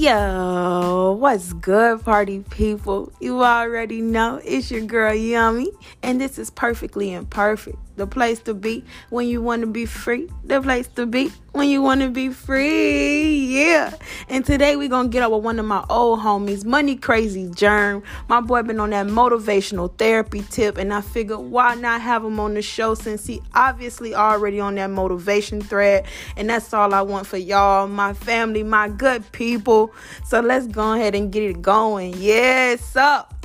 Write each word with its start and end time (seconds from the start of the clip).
Yo, 0.00 1.14
what's 1.20 1.52
good, 1.52 2.02
party 2.02 2.42
people? 2.48 3.12
You 3.20 3.44
already 3.44 4.00
know 4.00 4.40
it's 4.42 4.70
your 4.70 4.80
girl 4.80 5.12
Yummy, 5.12 5.70
and 6.02 6.18
this 6.18 6.38
is 6.38 6.48
Perfectly 6.48 7.12
Imperfect 7.12 7.76
the 8.00 8.06
place 8.06 8.38
to 8.40 8.54
be 8.54 8.82
when 9.10 9.28
you 9.28 9.42
want 9.42 9.60
to 9.60 9.66
be 9.66 9.84
free, 9.84 10.26
the 10.42 10.62
place 10.62 10.88
to 10.88 11.04
be 11.04 11.30
when 11.52 11.68
you 11.68 11.82
want 11.82 12.00
to 12.00 12.08
be 12.08 12.30
free. 12.30 13.34
Yeah. 13.34 13.92
And 14.30 14.42
today 14.42 14.74
we're 14.74 14.88
going 14.88 15.08
to 15.08 15.12
get 15.12 15.22
up 15.22 15.30
with 15.32 15.44
one 15.44 15.58
of 15.58 15.66
my 15.66 15.84
old 15.90 16.20
homies, 16.20 16.64
Money 16.64 16.96
Crazy 16.96 17.50
Germ. 17.50 18.02
My 18.26 18.40
boy 18.40 18.62
been 18.62 18.80
on 18.80 18.90
that 18.90 19.06
motivational 19.06 19.94
therapy 19.98 20.42
tip, 20.48 20.78
and 20.78 20.94
I 20.94 21.02
figured 21.02 21.40
why 21.40 21.74
not 21.74 22.00
have 22.00 22.24
him 22.24 22.40
on 22.40 22.54
the 22.54 22.62
show 22.62 22.94
since 22.94 23.26
he 23.26 23.42
obviously 23.54 24.14
already 24.14 24.60
on 24.60 24.76
that 24.76 24.88
motivation 24.88 25.60
thread. 25.60 26.06
And 26.38 26.48
that's 26.48 26.72
all 26.72 26.94
I 26.94 27.02
want 27.02 27.26
for 27.26 27.36
y'all, 27.36 27.86
my 27.86 28.14
family, 28.14 28.62
my 28.62 28.88
good 28.88 29.30
people. 29.32 29.92
So 30.24 30.40
let's 30.40 30.66
go 30.66 30.94
ahead 30.94 31.14
and 31.14 31.30
get 31.30 31.42
it 31.42 31.60
going. 31.60 32.14
Yes, 32.16 32.96
up. 32.96 33.39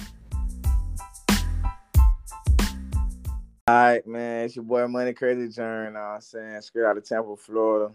All 3.67 3.73
right, 3.73 4.05
man. 4.05 4.45
It's 4.45 4.55
your 4.55 4.63
boy 4.63 4.87
Money 4.87 5.11
Crazy 5.11 5.49
Journey. 5.49 5.87
You 5.87 5.93
know 5.95 5.99
I'm 5.99 6.21
saying? 6.21 6.61
Straight 6.61 6.85
out 6.85 6.97
of 6.97 7.03
Tampa, 7.03 7.35
Florida. 7.35 7.91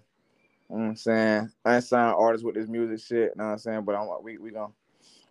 You 0.69 0.77
know 0.77 0.84
I'm 0.87 0.96
saying? 0.96 1.48
Unsigned 1.65 2.16
artist 2.19 2.45
with 2.45 2.56
this 2.56 2.66
music 2.66 2.98
shit. 2.98 3.16
You 3.16 3.33
know 3.37 3.45
what 3.45 3.51
I'm 3.52 3.59
saying? 3.59 3.83
But 3.83 3.95
I'm 3.95 4.09
we 4.20 4.37
we 4.38 4.51
gonna 4.51 4.73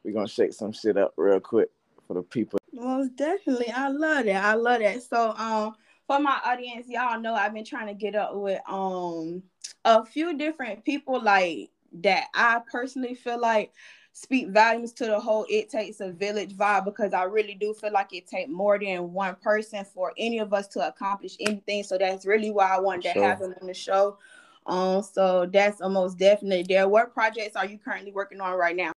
we 0.06 0.14
gonna 0.14 0.30
shake 0.30 0.54
some 0.54 0.72
shit 0.72 0.96
up 0.96 1.12
real 1.18 1.42
quick 1.42 1.68
for 2.08 2.14
the 2.14 2.22
people. 2.22 2.58
Most 2.72 3.18
definitely. 3.18 3.70
I 3.70 3.90
love 3.90 4.24
that. 4.28 4.46
I 4.46 4.54
love 4.54 4.80
that. 4.80 5.04
So 5.04 5.32
um 5.36 5.76
for 6.08 6.22
my 6.22 6.40
audience, 6.46 6.86
y'all 6.88 7.20
know 7.20 7.34
I've 7.34 7.54
been 7.54 7.66
trying 7.66 7.88
to 7.88 7.94
get 7.94 8.16
up 8.16 8.34
with 8.34 8.62
um 8.66 9.44
a 9.84 10.06
few 10.06 10.38
different 10.38 10.86
people 10.86 11.22
like 11.22 11.70
that 12.02 12.28
I 12.34 12.62
personally 12.72 13.14
feel 13.14 13.42
like 13.42 13.74
speak 14.22 14.50
volumes 14.50 14.92
to 14.92 15.06
the 15.06 15.18
whole 15.18 15.46
it 15.50 15.70
takes 15.70 16.02
a 16.02 16.12
village 16.12 16.54
vibe 16.54 16.84
because 16.84 17.14
I 17.14 17.24
really 17.24 17.54
do 17.54 17.74
feel 17.74 17.94
like 17.94 18.14
it 18.14 18.28
takes 18.28 18.50
more 18.50 18.78
than 18.78 19.14
one 19.14 19.36
person 19.36 19.86
for 19.86 20.12
any 20.18 20.40
of 20.40 20.54
us 20.54 20.68
to 20.70 20.86
accomplish 20.86 21.38
anything. 21.40 21.84
So 21.84 21.98
that's 21.98 22.26
really 22.26 22.52
why 22.52 22.76
I 22.76 22.80
wanted 22.80 23.14
to 23.14 23.24
have 23.24 23.40
him 23.40 23.56
on 23.62 23.68
the 23.68 23.74
show. 23.74 24.18
Um, 24.66 25.02
so 25.04 25.46
that's 25.46 25.80
almost 25.80 26.18
definitely 26.18 26.64
there. 26.64 26.90
What 26.90 27.14
projects 27.14 27.56
are 27.56 27.66
you 27.66 27.78
currently 27.78 28.12
working 28.12 28.42
on 28.42 28.58
right 28.58 28.76
now? 28.76 28.92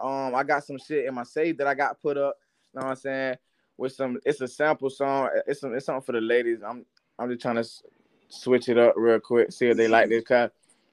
Um, 0.00 0.32
I 0.34 0.44
got 0.44 0.64
some 0.64 0.78
shit 0.78 1.06
in 1.06 1.14
my 1.14 1.24
save 1.24 1.58
that 1.58 1.66
I 1.66 1.74
got 1.74 2.00
put 2.00 2.16
up. 2.16 2.36
You 2.72 2.80
know 2.80 2.86
what 2.86 2.90
I'm 2.92 2.96
saying? 2.96 3.36
With 3.76 3.92
some, 3.92 4.16
it's 4.24 4.40
a 4.40 4.48
sample 4.48 4.90
song. 4.90 5.28
It's 5.48 5.60
some, 5.60 5.74
it's 5.74 5.86
something 5.86 6.02
for 6.02 6.12
the 6.12 6.20
ladies. 6.20 6.60
I'm, 6.64 6.86
I'm 7.18 7.30
just 7.30 7.42
trying 7.42 7.56
to 7.56 7.68
switch 8.28 8.68
it 8.68 8.78
up 8.78 8.94
real 8.96 9.18
quick, 9.18 9.50
see 9.50 9.66
if 9.66 9.76
they 9.76 9.88
like 9.88 10.08
this. 10.08 10.22
Cause 10.22 10.50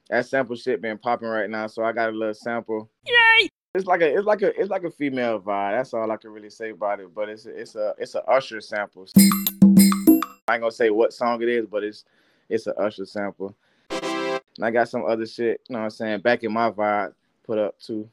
that 0.08 0.26
sample 0.26 0.56
shit 0.56 0.82
been 0.82 0.98
popping 0.98 1.28
right 1.28 1.48
now, 1.48 1.66
so 1.66 1.84
I 1.84 1.92
got 1.92 2.10
a 2.10 2.12
little 2.12 2.34
sample. 2.34 2.90
Yay! 3.06 3.48
It's 3.74 3.86
like 3.86 4.02
a 4.02 4.14
it's 4.14 4.26
like 4.26 4.42
a 4.42 4.60
it's 4.60 4.70
like 4.70 4.84
a 4.84 4.90
female 4.90 5.40
vibe. 5.40 5.72
That's 5.72 5.94
all 5.94 6.10
I 6.10 6.16
can 6.16 6.30
really 6.30 6.50
say 6.50 6.70
about 6.70 7.00
it. 7.00 7.14
But 7.14 7.28
it's 7.28 7.46
it's 7.46 7.74
a 7.74 7.94
it's 7.98 8.14
a 8.14 8.22
Usher 8.24 8.60
sample. 8.60 9.06
I 9.16 10.54
ain't 10.54 10.60
gonna 10.60 10.70
say 10.70 10.90
what 10.90 11.12
song 11.12 11.40
it 11.42 11.48
is, 11.48 11.66
but 11.66 11.82
it's 11.82 12.04
it's 12.48 12.66
a 12.66 12.74
Usher 12.76 13.06
sample. 13.06 13.56
And 13.90 14.66
I 14.66 14.70
got 14.70 14.88
some 14.88 15.06
other 15.06 15.26
shit, 15.26 15.62
you 15.68 15.74
know 15.74 15.80
what 15.80 15.84
I'm 15.84 15.90
saying, 15.90 16.20
back 16.20 16.42
in 16.44 16.52
my 16.52 16.70
vibe 16.70 17.14
put 17.44 17.58
up 17.58 17.78
too. 17.78 18.08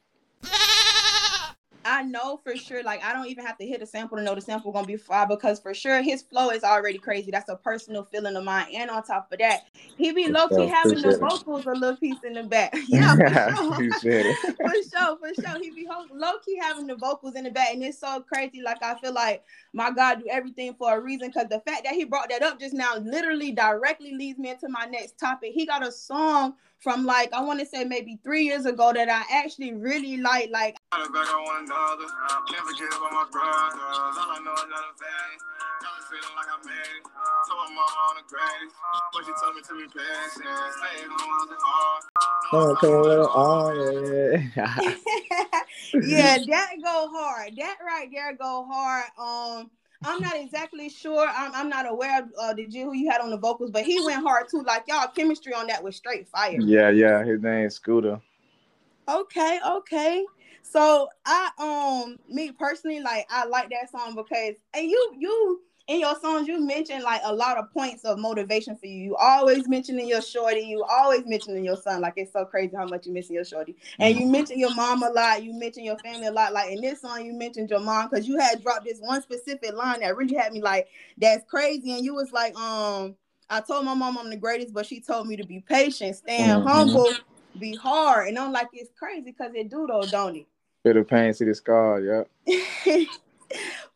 I 1.85 2.03
know 2.03 2.39
for 2.43 2.55
sure, 2.57 2.83
like 2.83 3.03
I 3.03 3.13
don't 3.13 3.27
even 3.27 3.45
have 3.45 3.57
to 3.57 3.65
hit 3.65 3.81
a 3.81 3.85
sample 3.85 4.17
to 4.17 4.23
know 4.23 4.35
the 4.35 4.41
sample 4.41 4.71
gonna 4.71 4.85
be 4.85 4.97
fire 4.97 5.25
because 5.27 5.59
for 5.59 5.73
sure 5.73 6.01
his 6.01 6.21
flow 6.21 6.49
is 6.49 6.63
already 6.63 6.97
crazy. 6.97 7.31
That's 7.31 7.49
a 7.49 7.55
personal 7.55 8.03
feeling 8.03 8.35
of 8.35 8.43
mine. 8.43 8.67
And 8.73 8.89
on 8.89 9.01
top 9.03 9.31
of 9.31 9.39
that, 9.39 9.63
he 9.97 10.11
be 10.11 10.27
low 10.27 10.49
key 10.49 10.67
having 10.67 11.01
the 11.01 11.17
vocals 11.17 11.65
a 11.65 11.71
little 11.71 11.95
piece 11.95 12.17
in 12.23 12.33
the 12.33 12.43
back. 12.43 12.73
yeah, 12.87 13.15
for 13.15 13.91
sure. 13.99 14.33
for 14.33 14.73
sure, 14.73 15.17
for 15.17 15.33
sure. 15.33 15.61
He 15.61 15.71
be 15.71 15.87
low 16.11 16.33
key 16.45 16.59
having 16.61 16.87
the 16.87 16.95
vocals 16.95 17.35
in 17.35 17.45
the 17.45 17.51
back, 17.51 17.69
and 17.73 17.83
it's 17.83 17.99
so 17.99 18.21
crazy. 18.21 18.61
Like 18.61 18.83
I 18.83 18.95
feel 18.95 19.13
like 19.13 19.43
my 19.71 19.91
God 19.91 20.19
do 20.19 20.27
everything 20.29 20.73
for 20.73 20.97
a 20.97 21.01
reason. 21.01 21.31
Cause 21.31 21.47
the 21.49 21.61
fact 21.61 21.85
that 21.85 21.93
he 21.93 22.03
brought 22.03 22.29
that 22.29 22.43
up 22.43 22.59
just 22.59 22.73
now 22.73 22.97
literally 22.97 23.51
directly 23.51 24.13
leads 24.13 24.37
me 24.37 24.49
into 24.49 24.67
my 24.67 24.85
next 24.85 25.17
topic. 25.17 25.53
He 25.53 25.65
got 25.65 25.85
a 25.85 25.91
song 25.91 26.55
from 26.79 27.05
like 27.05 27.31
I 27.33 27.41
want 27.41 27.59
to 27.59 27.65
say 27.65 27.83
maybe 27.83 28.19
three 28.23 28.43
years 28.43 28.65
ago 28.65 28.93
that 28.93 29.09
I 29.09 29.23
actually 29.31 29.73
really 29.73 30.17
like. 30.17 30.49
Like. 30.49 30.77
yeah, 45.93 46.37
that 46.47 46.71
go 46.83 47.09
hard. 47.11 47.55
That 47.57 47.77
right 47.85 48.09
there 48.11 48.33
go 48.33 48.65
hard. 48.69 49.05
Um 49.19 49.71
I'm 50.03 50.21
not 50.21 50.35
exactly 50.37 50.89
sure. 50.89 51.27
I'm, 51.27 51.53
I'm 51.53 51.69
not 51.69 51.89
aware 51.89 52.23
of 52.23 52.29
uh, 52.39 52.53
the 52.53 52.65
G 52.67 52.81
who 52.81 52.93
you 52.93 53.09
had 53.09 53.21
on 53.21 53.29
the 53.29 53.37
vocals, 53.37 53.71
but 53.71 53.83
he 53.83 53.99
went 54.05 54.23
hard 54.23 54.47
too. 54.49 54.63
Like 54.63 54.85
y'all 54.87 55.07
chemistry 55.07 55.53
on 55.53 55.67
that 55.67 55.83
was 55.83 55.95
straight 55.95 56.27
fire. 56.27 56.59
Yeah, 56.61 56.89
yeah. 56.89 57.23
His 57.23 57.41
name 57.41 57.69
Scooter. 57.69 58.21
Okay, 59.09 59.59
okay. 59.65 60.25
So 60.61 61.09
I 61.25 61.49
um 61.57 62.17
me 62.29 62.51
personally 62.51 63.01
like 63.01 63.25
I 63.29 63.45
like 63.45 63.69
that 63.71 63.89
song 63.91 64.15
because 64.15 64.55
and 64.73 64.89
you 64.89 65.15
you 65.17 65.61
in 65.89 65.99
your 65.99 66.15
songs, 66.19 66.47
you 66.47 66.61
mention 66.61 67.01
like 67.01 67.19
a 67.23 67.33
lot 67.33 67.57
of 67.57 67.73
points 67.73 68.05
of 68.05 68.19
motivation 68.19 68.77
for 68.77 68.85
you. 68.85 69.03
You 69.05 69.15
always 69.15 69.67
mentioning 69.67 70.07
your 70.07 70.21
shorty. 70.21 70.59
You 70.59 70.83
always 70.83 71.25
mentioning 71.25 71.65
your 71.65 71.77
son. 71.77 72.01
Like 72.01 72.13
it's 72.15 72.31
so 72.31 72.45
crazy 72.45 72.75
how 72.75 72.85
much 72.85 73.07
you 73.07 73.11
missing 73.11 73.33
your 73.33 73.43
shorty. 73.43 73.75
And 73.97 74.15
you 74.15 74.27
mention 74.27 74.59
your 74.59 74.73
mom 74.75 75.01
a 75.01 75.09
lot. 75.09 75.41
You 75.43 75.51
mention 75.51 75.83
your 75.83 75.97
family 75.97 76.27
a 76.27 76.31
lot. 76.31 76.53
Like 76.53 76.71
in 76.71 76.79
this 76.79 77.01
song, 77.01 77.25
you 77.25 77.33
mentioned 77.33 77.71
your 77.71 77.79
mom 77.79 78.07
because 78.07 78.27
you 78.27 78.37
had 78.37 78.61
dropped 78.61 78.85
this 78.85 78.99
one 78.99 79.19
specific 79.23 79.73
line 79.73 80.01
that 80.01 80.15
really 80.15 80.35
had 80.35 80.53
me 80.53 80.61
like, 80.61 80.87
"That's 81.17 81.43
crazy." 81.49 81.91
And 81.91 82.05
you 82.05 82.13
was 82.13 82.31
like, 82.31 82.55
um, 82.55 83.15
I 83.49 83.59
told 83.61 83.83
my 83.83 83.95
mom 83.95 84.19
I'm 84.19 84.29
the 84.29 84.37
greatest, 84.37 84.75
but 84.75 84.85
she 84.85 85.01
told 85.01 85.25
me 85.25 85.37
to 85.37 85.43
be 85.43 85.59
patient, 85.59 86.17
stand 86.17 86.61
mm-hmm. 86.61 86.67
humble, 86.67 87.11
be 87.57 87.75
hard. 87.75 88.27
And 88.27 88.37
I'm 88.37 88.51
like, 88.51 88.67
it's 88.73 88.91
crazy 88.95 89.21
because 89.21 89.53
it 89.55 89.71
do 89.71 89.87
though, 89.87 90.03
don't 90.03 90.35
it? 90.35 90.45
Bit 90.83 90.97
of 90.97 91.07
pain, 91.07 91.33
see 91.33 91.45
the 91.45 91.55
scar. 91.55 91.99
Yeah. 91.99 92.25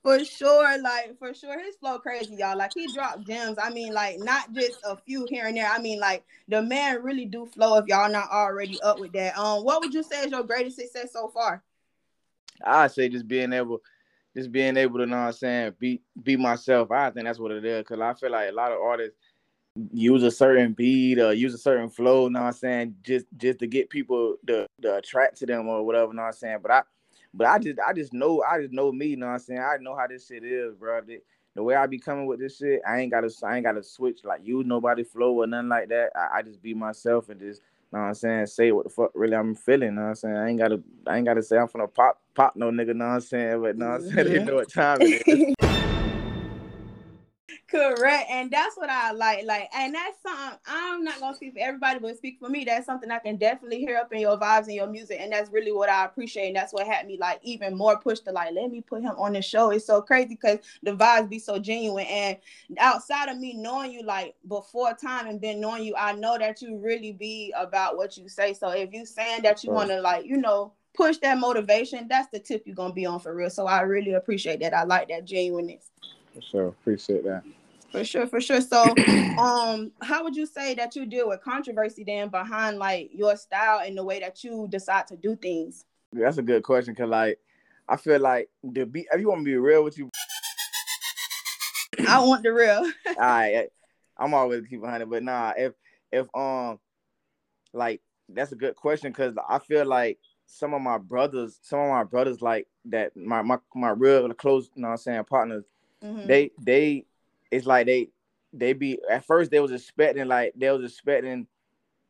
for 0.04 0.24
sure, 0.26 0.82
like 0.82 1.18
for 1.18 1.34
sure, 1.34 1.58
his 1.64 1.78
flow 1.78 1.98
crazy, 1.98 2.36
y'all. 2.36 2.58
Like 2.58 2.74
he 2.76 2.92
dropped 2.94 3.26
gems. 3.26 3.58
I 3.62 3.70
mean, 3.70 3.94
like 3.94 4.20
not 4.20 4.52
just 4.54 4.80
a 4.84 4.98
few 4.98 5.26
here 5.30 5.48
and 5.48 5.56
there. 5.56 5.70
I 5.70 5.80
mean, 5.80 6.00
like 6.00 6.26
the 6.50 6.62
man 6.62 7.02
really 7.02 7.26
do 7.26 7.46
flow. 7.46 7.78
If 7.78 7.88
y'all 7.88 8.12
not 8.12 8.30
already 8.30 8.80
up 8.82 9.00
with 9.00 9.14
that, 9.14 9.38
um, 9.38 9.64
what 9.64 9.82
would 9.82 9.94
you 9.94 10.04
say 10.04 10.26
is 10.26 10.32
your 10.32 10.44
greatest 10.44 10.78
success 10.78 11.14
so 11.14 11.30
far? 11.30 11.64
I 12.66 12.88
say 12.88 13.08
just 13.08 13.30
being 13.30 13.54
able, 13.54 13.80
just 14.36 14.52
being 14.52 14.76
able 14.76 15.00
to 15.00 15.06
know 15.06 15.18
what 15.18 15.28
I'm 15.28 15.34
saying, 15.34 15.74
be 15.80 16.02
be 16.22 16.36
myself. 16.36 16.92
I 16.92 17.10
think 17.10 17.26
that's 17.26 17.40
what 17.40 17.52
it 17.52 17.64
is. 17.64 17.86
Cause 17.88 18.02
I 18.02 18.14
feel 18.14 18.32
like 18.32 18.50
a 18.50 18.54
lot 18.54 18.74
of 18.74 18.82
artists 18.82 19.18
use 19.92 20.22
a 20.24 20.32
certain 20.32 20.74
beat 20.74 21.18
or 21.18 21.34
use 21.34 21.54
a 21.54 21.58
certain 21.58 21.90
flow, 21.90 22.28
know 22.28 22.42
what 22.42 22.48
I'm 22.48 22.54
saying, 22.54 22.96
just 23.04 23.26
just 23.38 23.60
to 23.60 23.68
get 23.68 23.90
people 23.90 24.36
to, 24.48 24.68
to 24.82 24.98
attract 24.98 25.38
to 25.38 25.46
them 25.46 25.70
or 25.70 25.86
whatever, 25.86 26.14
know 26.14 26.24
what 26.24 26.28
I'm 26.28 26.34
saying. 26.34 26.58
But 26.62 26.72
I 26.72 26.82
but 27.34 27.48
I 27.48 27.60
just 27.60 27.80
I 27.80 27.94
just 27.94 28.14
know 28.14 28.44
I 28.50 28.62
just 28.62 28.74
know 28.74 28.92
me, 28.92 29.08
you 29.08 29.18
know 29.18 29.28
what 29.28 29.34
I'm 29.34 29.40
saying? 29.40 29.60
I 29.60 29.78
know 29.80 29.96
how 29.96 30.08
this 30.08 30.28
shit 30.28 30.44
is, 30.44 30.76
bro. 30.76 31.02
The, 31.02 31.20
the 31.56 31.64
way 31.64 31.76
I 31.76 31.86
be 31.88 32.00
coming 32.00 32.26
with 32.26 32.40
this 32.40 32.58
shit, 32.58 32.82
I 32.88 33.00
ain't 33.00 33.12
gotta 33.12 33.32
I 33.44 33.56
ain't 33.56 33.66
gotta 33.66 33.84
switch 33.84 34.24
like 34.24 34.42
you, 34.44 34.64
nobody 34.64 35.04
flow 35.04 35.42
or 35.42 35.48
nothing 35.48 35.70
like 35.70 35.90
that. 35.90 36.12
I, 36.16 36.40
I 36.40 36.42
just 36.42 36.62
be 36.62 36.74
myself 36.74 37.30
and 37.30 37.40
just 37.40 37.62
you 37.92 37.98
know 37.98 38.04
what 38.04 38.08
I'm 38.10 38.14
saying, 38.16 38.46
say 38.48 38.72
what 38.72 38.86
the 38.86 38.90
fuck 38.90 39.12
really 39.14 39.36
I'm 39.36 39.56
feeling, 39.56 39.90
you 39.90 39.96
know 39.96 40.02
what 40.02 40.08
I'm 40.10 40.16
saying? 40.16 40.36
I 40.36 40.50
ain't 40.50 40.60
gotta 40.60 40.82
I 41.08 41.18
ain't 41.18 41.26
gotta 41.26 41.44
say 41.44 41.58
I'm 41.58 41.68
finna 41.68 41.94
pop 41.94 42.22
pop 42.36 42.56
no 42.56 42.72
nigga, 42.72 42.96
know 42.96 43.06
what 43.06 43.12
I'm 43.14 43.22
saying? 43.22 43.62
But 43.62 43.78
know 43.78 43.88
what 43.88 43.96
I'm 43.96 44.10
saying, 44.10 44.28
they 44.34 44.44
know 44.44 44.56
what 44.56 44.72
time 44.72 45.00
it 45.02 45.24
is. 45.28 45.90
Correct. 47.74 48.30
And 48.30 48.52
that's 48.52 48.78
what 48.78 48.92
I 48.92 49.14
like. 49.14 49.46
Like, 49.46 49.68
and 49.76 49.96
that's 49.96 50.22
something 50.22 50.60
I'm 50.68 51.04
not 51.04 51.20
gonna 51.20 51.36
speak 51.36 51.54
for 51.54 51.60
everybody, 51.60 51.98
but 51.98 52.16
speak 52.16 52.38
for 52.40 52.48
me. 52.48 52.64
That's 52.66 52.86
something 52.86 53.10
I 53.10 53.18
can 53.18 53.38
definitely 53.38 53.80
hear 53.80 53.98
up 53.98 54.14
in 54.14 54.20
your 54.20 54.38
vibes 54.38 54.66
and 54.66 54.76
your 54.76 54.86
music. 54.86 55.18
And 55.20 55.32
that's 55.32 55.50
really 55.50 55.72
what 55.72 55.90
I 55.90 56.06
appreciate. 56.06 56.48
And 56.50 56.56
that's 56.56 56.72
what 56.72 56.86
had 56.86 57.08
me 57.08 57.18
like 57.20 57.40
even 57.42 57.76
more 57.76 57.98
pushed 57.98 58.26
to 58.26 58.32
like, 58.32 58.54
let 58.54 58.70
me 58.70 58.82
put 58.82 59.02
him 59.02 59.16
on 59.18 59.34
the 59.34 59.42
show. 59.42 59.72
It's 59.72 59.88
so 59.88 60.04
crazy 60.04 60.30
because 60.30 60.60
the 60.84 60.96
vibes 60.96 61.32
be 61.32 61.40
so 61.40 61.58
genuine. 61.58 62.06
And 62.06 62.38
outside 62.78 63.30
of 63.30 63.40
me 63.40 63.54
knowing 63.56 63.92
you 63.92 64.04
like 64.04 64.36
before 64.48 64.94
time 64.94 65.26
and 65.26 65.42
been 65.42 65.60
knowing 65.60 65.84
you, 65.84 65.96
I 65.98 66.14
know 66.14 66.38
that 66.38 66.62
you 66.62 66.78
really 66.78 67.12
be 67.12 67.56
about 67.58 67.98
what 67.98 68.18
you 68.18 68.30
say. 68.30 68.54
So 68.54 68.70
if 68.70 68.94
you 68.94 69.04
saying 69.04 69.42
that 69.42 69.64
you 69.64 69.72
want 69.72 69.90
to 69.90 70.00
like, 70.00 70.28
you 70.28 70.38
know, 70.38 70.74
push 70.94 71.18
that 71.24 71.40
motivation, 71.40 72.08
that's 72.08 72.30
the 72.30 72.38
tip 72.38 72.68
you're 72.68 72.76
gonna 72.76 72.94
be 72.94 73.08
on 73.08 73.20
for 73.20 73.34
real. 73.34 73.50
So 73.50 73.66
I 73.66 73.82
really 73.82 74.14
appreciate 74.14 74.60
that. 74.60 74.76
I 74.76 74.84
like 74.84 75.08
that 75.08 75.26
genuineness. 75.26 75.90
For 76.36 76.42
sure. 76.42 76.68
Appreciate 76.68 77.24
that. 77.24 77.42
For 77.94 78.04
sure, 78.04 78.26
for 78.26 78.42
sure. 78.42 78.60
So, 78.60 78.82
um, 79.38 79.92
how 80.02 80.24
would 80.24 80.36
you 80.36 80.48
say 80.48 80.74
that 80.74 80.96
you 80.96 81.06
deal 81.06 81.30
with 81.30 81.42
controversy 81.42 82.04
then 82.04 82.30
behind 82.30 82.80
like 82.80 83.12
your 83.14 83.38
style 83.38 83.82
and 83.86 83.96
the 83.96 84.04
way 84.04 84.20
that 84.20 84.44
you 84.44 84.68
decide 84.68 85.08
to 85.10 85.16
do 85.16 85.36
things? 85.36 85.86
That's 86.12 86.40
a 86.40 86.42
good 86.42 86.64
question, 86.64 86.96
cause 86.96 87.08
like 87.08 87.38
I 87.88 87.98
feel 87.98 88.20
like 88.20 88.50
the 88.64 88.86
be 88.86 89.06
if 89.12 89.22
you 89.22 89.30
want 89.30 89.42
to 89.42 89.46
be 89.46 89.58
real 89.58 89.84
with 89.84 90.00
you, 90.00 90.10
I 92.08 92.20
want 92.20 92.42
the 92.42 92.52
real. 92.52 92.80
all 93.08 93.14
right, 93.16 93.70
I'm 94.18 94.34
always 94.34 94.66
keep 94.68 94.82
behind 94.82 95.04
it, 95.04 95.10
but 95.10 95.22
nah, 95.22 95.54
if 95.56 95.74
if 96.12 96.26
um 96.36 96.80
like 97.74 98.02
that's 98.28 98.54
a 98.54 98.56
good 98.56 98.76
question 98.76 99.12
because 99.12 99.36
I 99.48 99.60
feel 99.60 99.86
like 99.86 100.18
some 100.48 100.74
of 100.74 100.82
my 100.82 100.98
brothers, 100.98 101.60
some 101.62 101.80
of 101.80 101.90
my 101.90 102.04
brothers 102.04 102.42
like 102.42 102.68
that, 102.86 103.16
my 103.16 103.44
my 103.44 103.60
my 103.76 103.90
real 103.90 104.28
close, 104.34 104.72
you 104.74 104.82
know 104.82 104.88
what 104.88 104.94
I'm 104.94 104.98
saying, 104.98 105.24
partners, 105.26 105.66
mm-hmm. 106.04 106.26
they 106.26 106.50
they 106.60 107.06
it's 107.54 107.66
like 107.66 107.86
they 107.86 108.10
they 108.52 108.74
be 108.74 109.00
at 109.10 109.26
first 109.26 109.52
they 109.52 109.60
was 109.60 109.72
expecting 109.72 110.28
like 110.28 110.54
they 110.56 110.70
was 110.70 110.84
expecting 110.84 111.48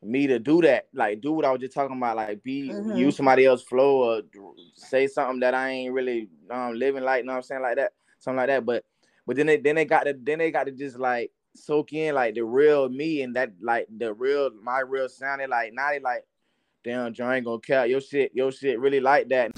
me 0.06 0.28
to 0.28 0.40
do 0.40 0.62
that, 0.62 0.88
like 0.94 1.22
do 1.22 1.31
what 1.31 1.45
I 1.45 1.51
was 1.51 1.62
just 1.62 1.74
talking 1.74 1.98
about, 1.98 2.18
like 2.18 2.44
be 2.44 2.69
mm-hmm. 2.69 2.95
use 2.95 3.16
somebody 3.16 3.45
else's 3.45 3.68
flow 3.68 4.04
or 4.04 4.22
say 4.75 5.07
something 5.07 5.40
that 5.40 5.54
I 5.54 5.69
ain't 5.69 5.94
really 5.94 6.30
um 6.51 6.74
living 6.75 7.04
like, 7.04 7.22
you 7.22 7.28
know 7.28 7.34
what 7.34 7.38
I'm 7.38 7.44
saying, 7.44 7.62
like 7.62 7.78
that, 7.78 7.94
something 8.19 8.38
like 8.38 8.48
that. 8.48 8.66
But 8.66 8.84
but 9.25 9.36
then 9.36 9.48
they 9.48 9.57
then 9.57 9.75
they 9.75 9.86
got 9.86 10.04
to 10.04 10.16
then 10.19 10.40
they 10.40 10.51
got 10.51 10.66
to 10.66 10.72
just 10.72 11.00
like 11.00 11.31
soak 11.56 11.94
in 11.94 12.16
like 12.16 12.36
the 12.36 12.44
real 12.44 12.90
me 12.90 13.22
and 13.22 13.36
that 13.36 13.51
like 13.62 13.88
the 13.98 14.13
real 14.13 14.50
my 14.62 14.80
real 14.80 15.07
sound. 15.10 15.40
sounding 15.40 15.50
like 15.50 15.74
now 15.74 15.92
they 15.92 16.00
like 16.00 16.24
damn 16.84 17.13
John 17.13 17.34
ain't 17.34 17.45
gonna 17.45 17.60
count 17.60 17.90
your 17.90 18.01
shit 18.01 18.31
your 18.34 18.51
shit 18.51 18.80
really 18.80 19.00
like 19.00 19.30
that. 19.30 19.51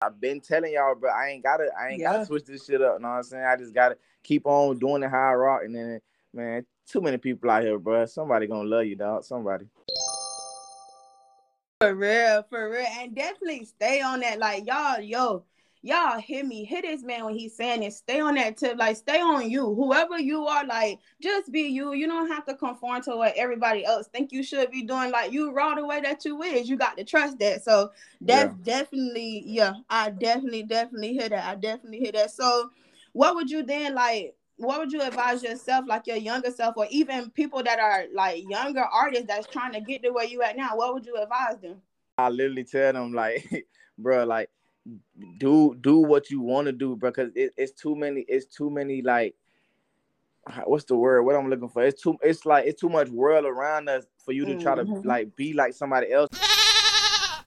I've 0.00 0.20
been 0.20 0.40
telling 0.40 0.72
y'all, 0.72 0.94
but 0.94 1.10
I 1.10 1.30
ain't 1.30 1.42
gotta 1.42 1.70
I 1.78 1.88
ain't 1.88 2.00
yeah. 2.00 2.12
gotta 2.12 2.26
switch 2.26 2.44
this 2.44 2.66
shit 2.66 2.80
up. 2.80 2.96
You 2.98 3.02
know 3.02 3.08
what 3.08 3.16
I'm 3.16 3.22
saying? 3.24 3.44
I 3.44 3.56
just 3.56 3.74
gotta 3.74 3.96
keep 4.22 4.46
on 4.46 4.78
doing 4.78 5.00
the 5.00 5.08
high 5.08 5.32
rock 5.32 5.62
and 5.64 5.74
then 5.74 6.00
man, 6.32 6.64
too 6.86 7.00
many 7.00 7.18
people 7.18 7.50
out 7.50 7.62
here, 7.62 7.78
bro. 7.78 8.06
Somebody 8.06 8.46
gonna 8.46 8.68
love 8.68 8.86
you, 8.86 8.96
dog. 8.96 9.24
Somebody. 9.24 9.66
For 11.80 11.94
real, 11.94 12.44
for 12.48 12.70
real, 12.70 12.86
and 12.98 13.14
definitely 13.14 13.64
stay 13.64 14.00
on 14.00 14.20
that. 14.20 14.38
Like 14.38 14.66
y'all, 14.66 15.00
yo, 15.00 15.44
y'all 15.82 16.20
hear 16.20 16.44
me. 16.44 16.64
Hit 16.64 16.82
this 16.82 17.02
man 17.02 17.24
when 17.24 17.34
he's 17.34 17.56
saying 17.56 17.82
it. 17.82 17.92
Stay 17.92 18.20
on 18.20 18.34
that 18.34 18.56
tip. 18.56 18.78
Like 18.78 18.96
stay 18.96 19.20
on 19.20 19.50
you. 19.50 19.74
Whoever 19.74 20.18
you 20.18 20.46
are 20.46 20.64
like 20.64 20.98
just 21.22 21.52
be 21.52 21.62
you. 21.62 21.92
You 21.92 22.06
don't 22.06 22.28
have 22.28 22.44
to 22.46 22.54
conform 22.54 23.02
to 23.02 23.16
what 23.16 23.34
everybody 23.36 23.84
else 23.84 24.08
think 24.08 24.32
you 24.32 24.42
should 24.42 24.70
be 24.70 24.82
doing. 24.82 25.10
Like 25.10 25.32
you 25.32 25.52
raw 25.52 25.74
the 25.74 25.86
way 25.86 26.00
that 26.00 26.24
you 26.24 26.42
is. 26.42 26.68
You 26.68 26.76
got 26.76 26.96
to 26.96 27.04
trust 27.04 27.38
that. 27.38 27.64
So 27.64 27.90
that's 28.20 28.54
yeah. 28.64 28.78
definitely 28.78 29.44
yeah 29.46 29.74
i 29.88 30.10
definitely 30.10 30.62
definitely 30.62 31.12
hear 31.12 31.28
that. 31.28 31.44
I 31.44 31.54
definitely 31.54 31.98
hear 32.00 32.12
that. 32.12 32.30
So 32.30 32.70
what 33.12 33.34
would 33.34 33.50
you 33.50 33.62
then 33.62 33.94
like 33.94 34.34
what 34.58 34.80
would 34.80 34.92
you 34.92 35.00
advise 35.00 35.42
yourself, 35.42 35.84
like 35.86 36.08
your 36.08 36.16
younger 36.16 36.50
self, 36.50 36.76
or 36.76 36.86
even 36.90 37.30
people 37.30 37.62
that 37.62 37.78
are 37.78 38.06
like 38.12 38.42
younger 38.48 38.82
artists 38.82 39.26
that's 39.28 39.46
trying 39.46 39.72
to 39.72 39.80
get 39.80 40.02
to 40.02 40.10
where 40.10 40.24
you 40.24 40.42
at 40.42 40.56
now? 40.56 40.76
What 40.76 40.94
would 40.94 41.06
you 41.06 41.16
advise 41.16 41.60
them? 41.62 41.80
I 42.18 42.28
literally 42.28 42.64
tell 42.64 42.92
them 42.92 43.12
like, 43.12 43.68
bro, 43.98 44.24
like 44.24 44.50
do 45.38 45.76
do 45.80 45.98
what 45.98 46.30
you 46.30 46.40
want 46.40 46.66
to 46.66 46.72
do, 46.72 46.96
bro. 46.96 47.10
Because 47.10 47.30
it, 47.34 47.52
it's 47.56 47.72
too 47.72 47.96
many. 47.96 48.24
It's 48.28 48.46
too 48.46 48.70
many. 48.70 49.02
Like, 49.02 49.34
what's 50.64 50.84
the 50.84 50.96
word? 50.96 51.22
What 51.22 51.36
I'm 51.36 51.50
looking 51.50 51.68
for? 51.68 51.84
It's 51.84 52.02
too. 52.02 52.16
It's 52.22 52.46
like 52.46 52.66
it's 52.66 52.80
too 52.80 52.88
much 52.88 53.08
world 53.08 53.44
around 53.44 53.88
us 53.88 54.04
for 54.24 54.32
you 54.32 54.44
to 54.44 54.52
mm-hmm. 54.52 54.62
try 54.62 54.74
to 54.74 54.84
mm-hmm. 54.84 55.06
like 55.06 55.34
be 55.36 55.52
like 55.52 55.74
somebody 55.74 56.12
else. 56.12 56.28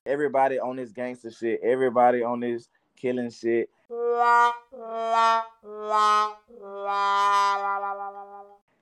Everybody 0.06 0.60
on 0.60 0.78
this 0.78 0.92
gangster 0.92 1.32
shit. 1.32 1.60
Everybody 1.64 2.24
on 2.24 2.40
this 2.40 2.70
killing 2.96 3.30
shit. 3.30 3.70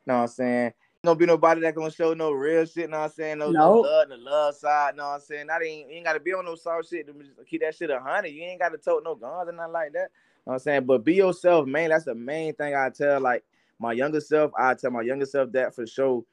know 0.05 0.15
what 0.15 0.21
I'm 0.21 0.27
saying? 0.27 0.73
Gonna 1.03 1.15
be 1.15 1.25
nobody 1.25 1.61
that 1.61 1.75
gonna 1.75 1.91
show 1.91 2.13
no 2.13 2.31
real 2.31 2.65
shit, 2.65 2.89
know 2.89 2.99
what 2.99 3.05
I'm 3.05 3.11
saying? 3.11 3.37
No, 3.37 3.51
nope. 3.51 3.55
no 3.55 3.89
love, 3.89 4.09
the 4.09 4.17
love 4.17 4.55
side, 4.55 4.97
know 4.97 5.07
what 5.07 5.15
I'm 5.15 5.21
saying? 5.21 5.47
That 5.47 5.63
ain't 5.63 5.89
you 5.89 5.95
ain't 5.95 6.05
gotta 6.05 6.19
be 6.19 6.33
on 6.33 6.43
no 6.43 6.55
soft 6.55 6.89
shit 6.89 7.07
to 7.07 7.13
keep 7.45 7.61
that 7.61 7.75
shit 7.75 7.89
a 7.89 7.99
hundred. 7.99 8.29
You 8.29 8.43
ain't 8.43 8.59
gotta 8.59 8.77
tote 8.77 9.03
no 9.05 9.15
guns 9.15 9.47
and 9.47 9.57
nothing 9.57 9.73
like 9.73 9.93
that. 9.93 9.97
You 9.97 10.01
know 10.01 10.09
what 10.43 10.53
I'm 10.53 10.59
saying? 10.59 10.85
But 10.85 11.05
be 11.05 11.15
yourself, 11.15 11.67
man. 11.67 11.89
That's 11.89 12.03
the 12.03 12.15
main 12.15 12.53
thing 12.53 12.75
I 12.75 12.89
tell 12.89 13.21
like 13.21 13.45
my 13.79 13.93
younger 13.93 14.19
self. 14.19 14.51
I 14.57 14.73
tell 14.73 14.91
my 14.91 15.01
younger 15.01 15.25
self 15.25 15.51
that 15.53 15.73
for 15.73 15.87
sure. 15.87 16.25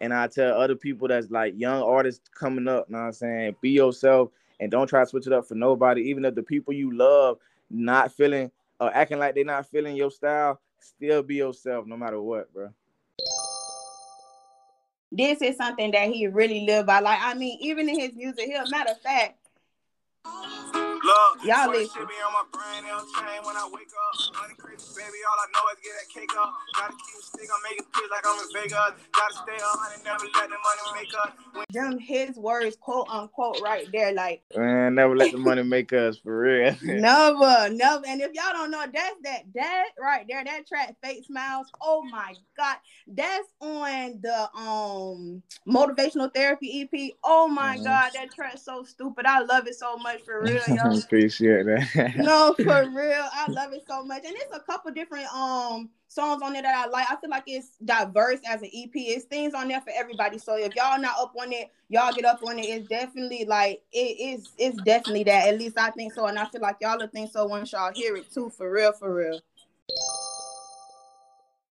And 0.00 0.14
I 0.14 0.28
tell 0.28 0.60
other 0.60 0.76
people 0.76 1.08
that's 1.08 1.30
like 1.30 1.54
young 1.56 1.82
artists 1.82 2.28
coming 2.28 2.68
up, 2.68 2.88
know 2.88 2.98
what 2.98 3.04
I'm 3.04 3.12
saying? 3.12 3.56
Be 3.60 3.70
yourself 3.70 4.30
and 4.60 4.70
don't 4.70 4.86
try 4.86 5.00
to 5.00 5.06
switch 5.06 5.26
it 5.26 5.32
up 5.32 5.46
for 5.46 5.54
nobody. 5.54 6.02
Even 6.02 6.24
if 6.24 6.34
the 6.34 6.42
people 6.42 6.72
you 6.72 6.96
love 6.96 7.38
not 7.70 8.12
feeling 8.12 8.50
or 8.80 8.94
acting 8.94 9.18
like 9.18 9.34
they're 9.34 9.44
not 9.44 9.66
feeling 9.66 9.96
your 9.96 10.10
style, 10.10 10.60
still 10.78 11.22
be 11.22 11.36
yourself 11.36 11.86
no 11.86 11.96
matter 11.98 12.20
what, 12.20 12.52
bro 12.54 12.70
this 15.16 15.40
is 15.42 15.56
something 15.56 15.90
that 15.92 16.10
he 16.10 16.26
really 16.26 16.66
lived 16.66 16.86
by. 16.86 17.00
Like, 17.00 17.18
I 17.22 17.34
mean, 17.34 17.58
even 17.60 17.88
in 17.88 17.98
his 17.98 18.14
music, 18.14 18.46
he 18.46 18.54
a 18.54 18.68
matter 18.70 18.92
of 18.92 19.00
fact. 19.00 19.38
Look, 21.04 21.44
y'all 21.44 21.70
listen. 21.70 21.92
Shit 21.92 22.08
be 22.08 22.14
on 22.24 22.32
my 22.32 22.44
brain, 22.52 22.82
chain 22.82 23.40
when 23.44 23.56
I 23.56 23.68
wake 23.72 23.92
up. 23.92 24.40
Money 24.40 24.54
crazy, 24.58 24.86
baby, 24.96 25.18
all 25.28 25.38
I 25.40 25.46
know 25.52 25.64
is 25.72 25.80
get 25.84 25.92
that 25.98 26.08
cake 26.08 26.32
up. 26.38 26.52
Gotta 26.76 26.92
keep 26.92 27.22
stick, 27.22 27.48
I'm 27.52 27.62
making 27.62 27.86
pills 27.92 28.10
like 28.10 28.24
I'm 28.24 28.38
in 28.40 28.48
Vegas. 28.54 28.92
Gotta 29.12 29.34
stay 29.34 29.58
on 29.60 29.76
and 29.94 30.04
never 30.04 30.24
let 30.24 30.48
the 30.48 30.56
money 30.56 30.84
make 30.96 31.12
us. 31.12 31.30
Them 31.70 31.98
his 31.98 32.36
words, 32.36 32.76
quote 32.76 33.08
unquote, 33.10 33.60
right 33.62 33.86
there, 33.92 34.12
like 34.12 34.42
man, 34.56 34.94
never 34.94 35.16
let 35.16 35.32
the 35.32 35.38
money 35.38 35.62
make 35.76 35.92
us 35.92 36.18
for 36.18 36.40
real. 36.40 36.76
never, 36.82 37.68
never. 37.70 38.06
And 38.06 38.20
if 38.20 38.32
y'all 38.32 38.52
don't 38.52 38.70
know, 38.70 38.84
that's 38.92 39.16
that 39.24 39.42
that 39.54 39.88
right 40.00 40.24
there, 40.28 40.44
that 40.44 40.66
track, 40.66 40.96
Fake 41.02 41.24
Smiles. 41.26 41.70
Oh 41.80 42.02
my 42.04 42.34
god, 42.56 42.76
that's 43.08 43.48
on 43.60 44.20
the 44.22 44.48
um 44.56 45.42
motivational 45.68 46.32
therapy 46.32 46.82
EP. 46.82 47.12
Oh 47.24 47.48
my 47.48 47.74
mm-hmm. 47.76 47.84
god, 47.84 48.10
that 48.14 48.32
track 48.32 48.58
so 48.58 48.84
stupid. 48.84 49.26
I 49.26 49.40
love 49.42 49.66
it 49.66 49.74
so 49.74 49.96
much 49.96 50.22
for 50.22 50.42
real, 50.42 50.62
y'all. 50.68 50.85
Appreciate 50.94 51.64
that. 51.64 52.14
no, 52.16 52.54
for 52.56 52.88
real. 52.90 53.28
I 53.32 53.46
love 53.48 53.72
it 53.72 53.84
so 53.86 54.04
much. 54.04 54.24
And 54.24 54.34
it's 54.36 54.54
a 54.54 54.60
couple 54.60 54.92
different 54.92 55.32
um 55.34 55.90
songs 56.08 56.42
on 56.42 56.52
there 56.52 56.62
that 56.62 56.74
I 56.74 56.88
like. 56.88 57.06
I 57.10 57.16
feel 57.16 57.30
like 57.30 57.44
it's 57.46 57.70
diverse 57.84 58.40
as 58.48 58.62
an 58.62 58.70
EP. 58.74 58.90
It's 58.94 59.24
things 59.24 59.54
on 59.54 59.68
there 59.68 59.80
for 59.80 59.92
everybody. 59.94 60.38
So 60.38 60.56
if 60.56 60.74
y'all 60.74 61.00
not 61.00 61.16
up 61.18 61.34
on 61.40 61.52
it, 61.52 61.70
y'all 61.88 62.12
get 62.12 62.24
up 62.24 62.42
on 62.44 62.58
it. 62.58 62.66
It's 62.66 62.88
definitely 62.88 63.44
like 63.44 63.82
it 63.92 63.98
is 63.98 64.48
it's 64.58 64.80
definitely 64.82 65.24
that. 65.24 65.48
At 65.48 65.58
least 65.58 65.78
I 65.78 65.90
think 65.90 66.12
so. 66.14 66.26
And 66.26 66.38
I 66.38 66.46
feel 66.46 66.60
like 66.60 66.76
y'all 66.80 66.98
will 66.98 67.08
think 67.08 67.32
so 67.32 67.46
once 67.46 67.72
y'all 67.72 67.92
hear 67.92 68.16
it 68.16 68.32
too. 68.32 68.50
For 68.50 68.70
real, 68.70 68.92
for 68.92 69.14
real. 69.14 69.40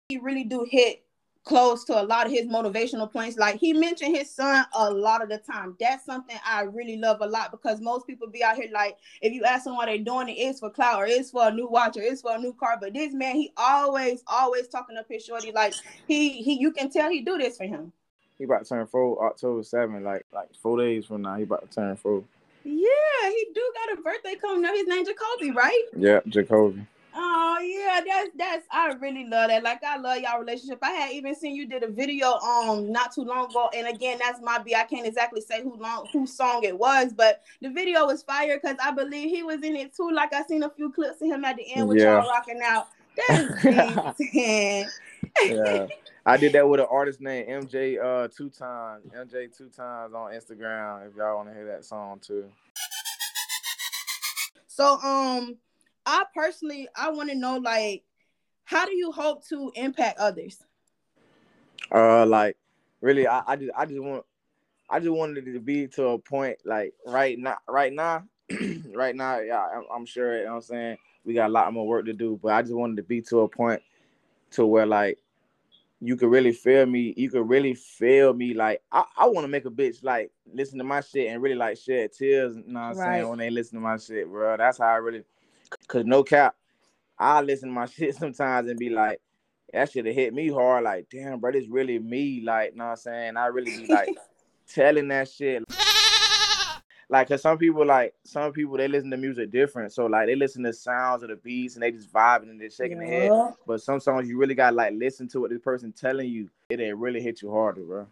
He 0.09 0.19
really 0.19 0.45
do 0.45 0.67
hit 0.71 1.04
close 1.45 1.85
to 1.85 2.01
a 2.01 2.03
lot 2.03 2.27
of 2.27 2.33
his 2.33 2.47
motivational 2.47 3.11
points. 3.11 3.37
Like 3.37 3.57
he 3.57 3.73
mentioned 3.73 4.17
his 4.17 4.31
son 4.31 4.65
a 4.75 4.91
lot 4.91 5.23
of 5.23 5.29
the 5.29 5.39
time. 5.39 5.77
That's 5.79 6.05
something 6.05 6.37
I 6.45 6.63
really 6.63 6.97
love 6.97 7.19
a 7.21 7.27
lot 7.27 7.51
because 7.51 7.81
most 7.81 8.07
people 8.07 8.29
be 8.29 8.43
out 8.43 8.57
here 8.57 8.71
like, 8.73 8.97
if 9.21 9.33
you 9.33 9.45
ask 9.45 9.65
them 9.65 9.77
why 9.77 9.87
they're 9.87 9.99
doing 9.99 10.29
it, 10.29 10.33
it's 10.33 10.61
for 10.61 10.71
clout 10.71 10.99
or 10.99 11.07
it's 11.07 11.31
for 11.31 11.49
a 11.49 11.51
new 11.53 11.69
watch 11.69 11.97
or 11.97 12.03
it's 12.03 12.23
for 12.23 12.35
a 12.35 12.39
new 12.39 12.55
car. 12.55 12.79
But 12.81 12.95
this 12.95 13.13
man, 13.13 13.37
he 13.37 13.53
always, 13.57 14.23
always 14.27 14.69
talking 14.69 14.97
up 14.97 15.07
his 15.09 15.25
shorty. 15.25 15.53
Like 15.53 15.75
he, 16.09 16.43
he, 16.43 16.59
you 16.59 16.73
can 16.73 16.91
tell 16.91 17.11
he 17.11 17.21
do 17.21 17.39
this 17.39 17.57
for 17.57 17.65
him. 17.65 17.93
He 18.39 18.45
about 18.45 18.65
to 18.65 18.69
turn 18.69 18.87
four 18.87 19.25
October 19.25 19.63
7, 19.63 20.03
like 20.03 20.27
like 20.33 20.49
four 20.61 20.79
days 20.79 21.07
from 21.07 21.23
now. 21.23 21.37
He 21.37 21.45
about 21.45 21.71
to 21.71 21.75
turn 21.75 21.95
four. 21.97 22.25
Yeah, 22.65 23.29
he 23.29 23.47
do 23.55 23.73
got 23.75 23.99
a 23.99 24.03
birthday 24.03 24.35
coming 24.41 24.65
up. 24.65 24.75
His 24.75 24.87
name 24.89 25.05
Jacoby, 25.05 25.51
right? 25.53 25.85
Yeah, 25.97 26.21
Jacoby. 26.27 26.87
Oh 27.17 27.59
yeah, 27.61 28.01
that's 28.05 28.31
that's 28.37 28.67
I 28.73 28.93
really 28.95 29.25
love 29.25 29.49
that. 29.49 29.63
Like 29.63 29.85
I 29.85 29.99
love 29.99 30.19
y'all 30.19 30.41
relationship. 30.41 30.79
I 30.83 30.91
had 30.91 31.13
even 31.13 31.35
seen 31.35 31.55
you 31.55 31.67
did 31.67 31.85
a 31.85 31.89
video 31.89 32.33
um 32.39 32.91
not 32.91 33.15
too 33.15 33.23
long 33.23 33.51
ago, 33.51 33.71
and 33.75 33.87
again 33.87 34.19
that's 34.21 34.41
my 34.43 34.59
B. 34.59 34.75
I 34.75 34.83
can't 34.83 35.07
exactly 35.07 35.41
say 35.41 35.63
who 35.63 35.77
long 35.77 36.09
whose 36.13 36.33
song 36.33 36.65
it 36.65 36.77
was, 36.77 37.13
but 37.13 37.43
the 37.63 37.71
video 37.71 38.07
was 38.07 38.23
fire 38.23 38.59
because 38.61 38.77
I 38.83 38.91
believe 38.91 39.31
he 39.31 39.45
was 39.45 39.63
in 39.63 39.77
it 39.77 39.95
too. 39.95 40.11
Like 40.13 40.33
I 40.35 40.43
seen 40.45 40.65
a 40.65 40.71
few 40.71 40.91
clips 40.91 41.23
of 41.23 41.29
him 41.29 41.45
at 41.45 41.57
the 41.57 41.73
end 41.75 41.89
with 41.89 41.99
yeah. 41.99 42.21
y'all 42.21 42.29
rocking 42.29 42.61
out. 42.65 42.89
That's 43.29 44.21
yeah. 44.35 45.87
I 46.27 46.37
did 46.39 46.53
that 46.53 46.69
with 46.69 46.81
an 46.81 46.87
artist 46.91 47.21
named 47.21 47.49
MJ 47.49 48.03
uh 48.03 48.29
two 48.29 48.51
times. 48.51 49.05
MJ 49.15 49.57
two 49.57 49.69
times 49.69 50.15
on 50.15 50.33
Instagram. 50.33 51.09
If 51.09 51.15
y'all 51.17 51.37
want 51.37 51.49
to 51.49 51.55
hear 51.55 51.67
that 51.67 51.85
song 51.85 52.19
too. 52.19 52.51
So 54.67 54.99
um 55.01 55.59
I 56.07 56.25
personally, 56.35 56.89
I 56.97 57.11
want 57.11 57.31
to 57.31 57.35
know 57.35 57.59
like, 57.59 58.05
how 58.65 58.87
do 58.87 58.95
you 58.95 59.13
hope 59.13 59.47
to 59.49 59.73
impact 59.75 60.19
others? 60.19 60.59
Uh, 61.93 62.27
like 62.27 62.57
really, 63.01 63.27
I, 63.27 63.43
I 63.47 63.57
just, 63.57 63.73
I 63.77 63.87
just 63.87 64.01
want, 64.01 64.25
I 64.89 65.01
just 65.01 65.13
wanted 65.13 65.47
it 65.49 65.53
to 65.53 65.61
be 65.61 65.87
to 65.89 66.09
a 66.09 66.19
point 66.19 66.59
like 66.65 66.95
right 67.07 67.39
now, 67.39 67.57
right 67.69 67.93
now, 67.93 68.25
right 68.95 69.15
now. 69.15 69.41
Yeah, 69.41 69.67
I'm, 69.75 69.85
I'm 69.95 70.07
sure. 70.07 70.39
You 70.39 70.45
know 70.45 70.51
what 70.51 70.57
I'm 70.57 70.63
saying 70.63 70.99
we 71.25 71.35
got 71.35 71.49
a 71.49 71.53
lot 71.53 71.73
more 71.73 71.87
work 71.87 72.07
to 72.07 72.13
do, 72.13 72.39
but 72.43 72.53
I 72.53 72.63
just 72.63 72.75
wanted 72.75 72.97
to 72.99 73.03
be 73.03 73.21
to 73.23 73.41
a 73.41 73.49
point 73.49 73.83
to 74.53 74.67
where 74.67 74.87
like 74.87 75.19
you 76.01 76.17
could 76.17 76.29
really 76.29 76.53
feel 76.53 76.87
me. 76.87 77.15
You 77.17 77.31
could 77.31 77.49
really 77.49 77.75
feel 77.75 78.35
me. 78.35 78.53
Like 78.53 78.83
I, 78.93 79.05
I 79.17 79.27
want 79.27 79.45
to 79.45 79.49
make 79.49 79.65
a 79.65 79.71
bitch 79.71 80.05
like 80.05 80.31
listen 80.53 80.79
to 80.79 80.85
my 80.85 81.01
shit 81.01 81.29
and 81.29 81.43
really 81.43 81.55
like 81.55 81.79
shed 81.79 82.13
tears. 82.13 82.57
You 82.57 82.65
know 82.67 82.81
what 82.81 82.87
I'm 82.87 82.95
right. 82.95 83.05
saying 83.05 83.29
when 83.29 83.39
they 83.39 83.51
listen 83.51 83.79
to 83.79 83.83
my 83.83 83.97
shit, 83.97 84.29
bro. 84.29 84.57
That's 84.57 84.79
how 84.79 84.87
I 84.87 84.97
really 84.97 85.23
Cause 85.89 86.05
no 86.05 86.23
cap, 86.23 86.55
I 87.19 87.41
listen 87.41 87.69
to 87.69 87.75
my 87.75 87.87
shit 87.87 88.15
sometimes 88.15 88.69
and 88.69 88.79
be 88.79 88.91
like, 88.91 89.21
that 89.73 89.91
should 89.91 90.07
have 90.07 90.15
hit 90.15 90.33
me 90.33 90.49
hard. 90.49 90.85
Like, 90.85 91.09
damn, 91.11 91.41
bro, 91.41 91.53
this 91.53 91.69
really 91.69 91.99
me. 91.99 92.43
Like, 92.45 92.77
know 92.77 92.85
what 92.85 92.91
I'm 92.91 92.97
saying? 92.97 93.37
I 93.37 93.47
really 93.47 93.77
be 93.77 93.87
like 93.87 94.09
telling 94.73 95.09
that 95.09 95.29
shit. 95.29 95.65
Like, 97.11 97.29
cause 97.29 97.43
some 97.43 97.59
people 97.59 97.85
like 97.85 98.15
some 98.25 98.53
people 98.53 98.77
they 98.77 98.89
listen 98.89 99.11
to 99.11 99.17
music 99.17 99.51
different. 99.51 99.93
So 99.93 100.07
like 100.07 100.27
they 100.27 100.37
listen 100.37 100.63
to 100.65 100.73
sounds 100.73 101.23
of 101.23 101.29
the 101.29 101.37
beats 101.37 101.75
and 101.75 101.83
they 101.83 101.91
just 101.91 102.13
vibing 102.13 102.51
and 102.51 102.61
they're 102.61 102.71
shaking 102.71 103.01
yeah. 103.01 103.09
their 103.09 103.21
head. 103.21 103.55
But 103.67 103.83
some 103.83 104.01
songs 104.01 104.29
you 104.29 104.39
really 104.39 104.55
gotta 104.55 104.75
like 104.75 104.95
listen 104.95 105.29
to 105.29 105.41
what 105.41 105.51
this 105.51 105.61
person 105.61 105.93
telling 105.93 106.29
you. 106.29 106.49
It 106.71 106.81
ain't 106.81 106.97
really 106.97 107.21
hit 107.21 107.43
you 107.43 107.53
harder, 107.53 107.83
bro. 107.83 108.07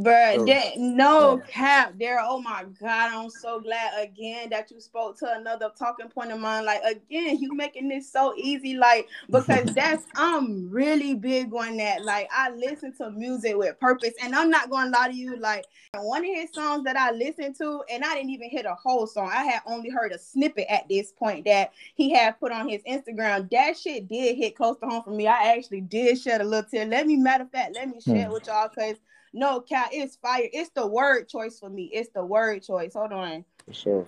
But 0.00 0.46
that 0.46 0.76
no 0.76 1.42
cap 1.48 1.94
there. 1.98 2.20
Oh 2.22 2.40
my 2.40 2.64
god, 2.80 3.12
I'm 3.12 3.30
so 3.30 3.58
glad 3.58 4.00
again 4.00 4.48
that 4.50 4.70
you 4.70 4.80
spoke 4.80 5.18
to 5.18 5.36
another 5.36 5.72
talking 5.76 6.08
point 6.08 6.30
of 6.30 6.38
mine. 6.38 6.64
Like 6.64 6.82
again, 6.84 7.38
you 7.38 7.52
making 7.52 7.88
this 7.88 8.08
so 8.08 8.32
easy, 8.36 8.76
like 8.76 9.08
because 9.30 9.74
that's 9.74 10.04
I'm 10.14 10.70
really 10.70 11.16
big 11.16 11.52
on 11.52 11.76
that. 11.78 12.04
Like 12.04 12.28
I 12.32 12.50
listen 12.50 12.94
to 12.98 13.10
music 13.10 13.56
with 13.56 13.80
purpose, 13.80 14.14
and 14.22 14.36
I'm 14.36 14.50
not 14.50 14.70
gonna 14.70 14.90
lie 14.90 15.08
to 15.08 15.14
you. 15.14 15.36
Like 15.36 15.66
one 15.94 16.24
of 16.24 16.30
his 16.32 16.52
songs 16.52 16.84
that 16.84 16.96
I 16.96 17.10
listened 17.10 17.56
to, 17.56 17.82
and 17.90 18.04
I 18.04 18.14
didn't 18.14 18.30
even 18.30 18.50
hear 18.50 18.62
the 18.62 18.76
whole 18.76 19.08
song. 19.08 19.30
I 19.34 19.42
had 19.42 19.62
only 19.66 19.90
heard 19.90 20.12
a 20.12 20.18
snippet 20.18 20.66
at 20.68 20.88
this 20.88 21.10
point 21.10 21.44
that 21.46 21.72
he 21.96 22.14
had 22.14 22.38
put 22.38 22.52
on 22.52 22.68
his 22.68 22.82
Instagram. 22.82 23.50
That 23.50 23.76
shit 23.76 24.06
did 24.06 24.36
hit 24.36 24.54
close 24.54 24.78
to 24.78 24.86
home 24.86 25.02
for 25.02 25.10
me. 25.10 25.26
I 25.26 25.56
actually 25.56 25.80
did 25.80 26.20
shed 26.20 26.40
a 26.40 26.44
little 26.44 26.70
tear. 26.70 26.86
Let 26.86 27.08
me 27.08 27.16
matter 27.16 27.42
of 27.42 27.50
fact, 27.50 27.74
let 27.74 27.88
me 27.88 28.00
share 28.00 28.14
hmm. 28.14 28.20
it 28.20 28.30
with 28.30 28.46
y'all 28.46 28.68
because 28.68 28.94
no, 29.32 29.60
cat, 29.60 29.90
it's 29.92 30.16
fire. 30.16 30.48
It's 30.52 30.70
the 30.70 30.86
word 30.86 31.28
choice 31.28 31.58
for 31.58 31.68
me. 31.68 31.90
It's 31.92 32.10
the 32.14 32.24
word 32.24 32.62
choice. 32.62 32.94
Hold 32.94 33.12
on. 33.12 33.44
For 33.66 33.72
sure. 33.72 34.06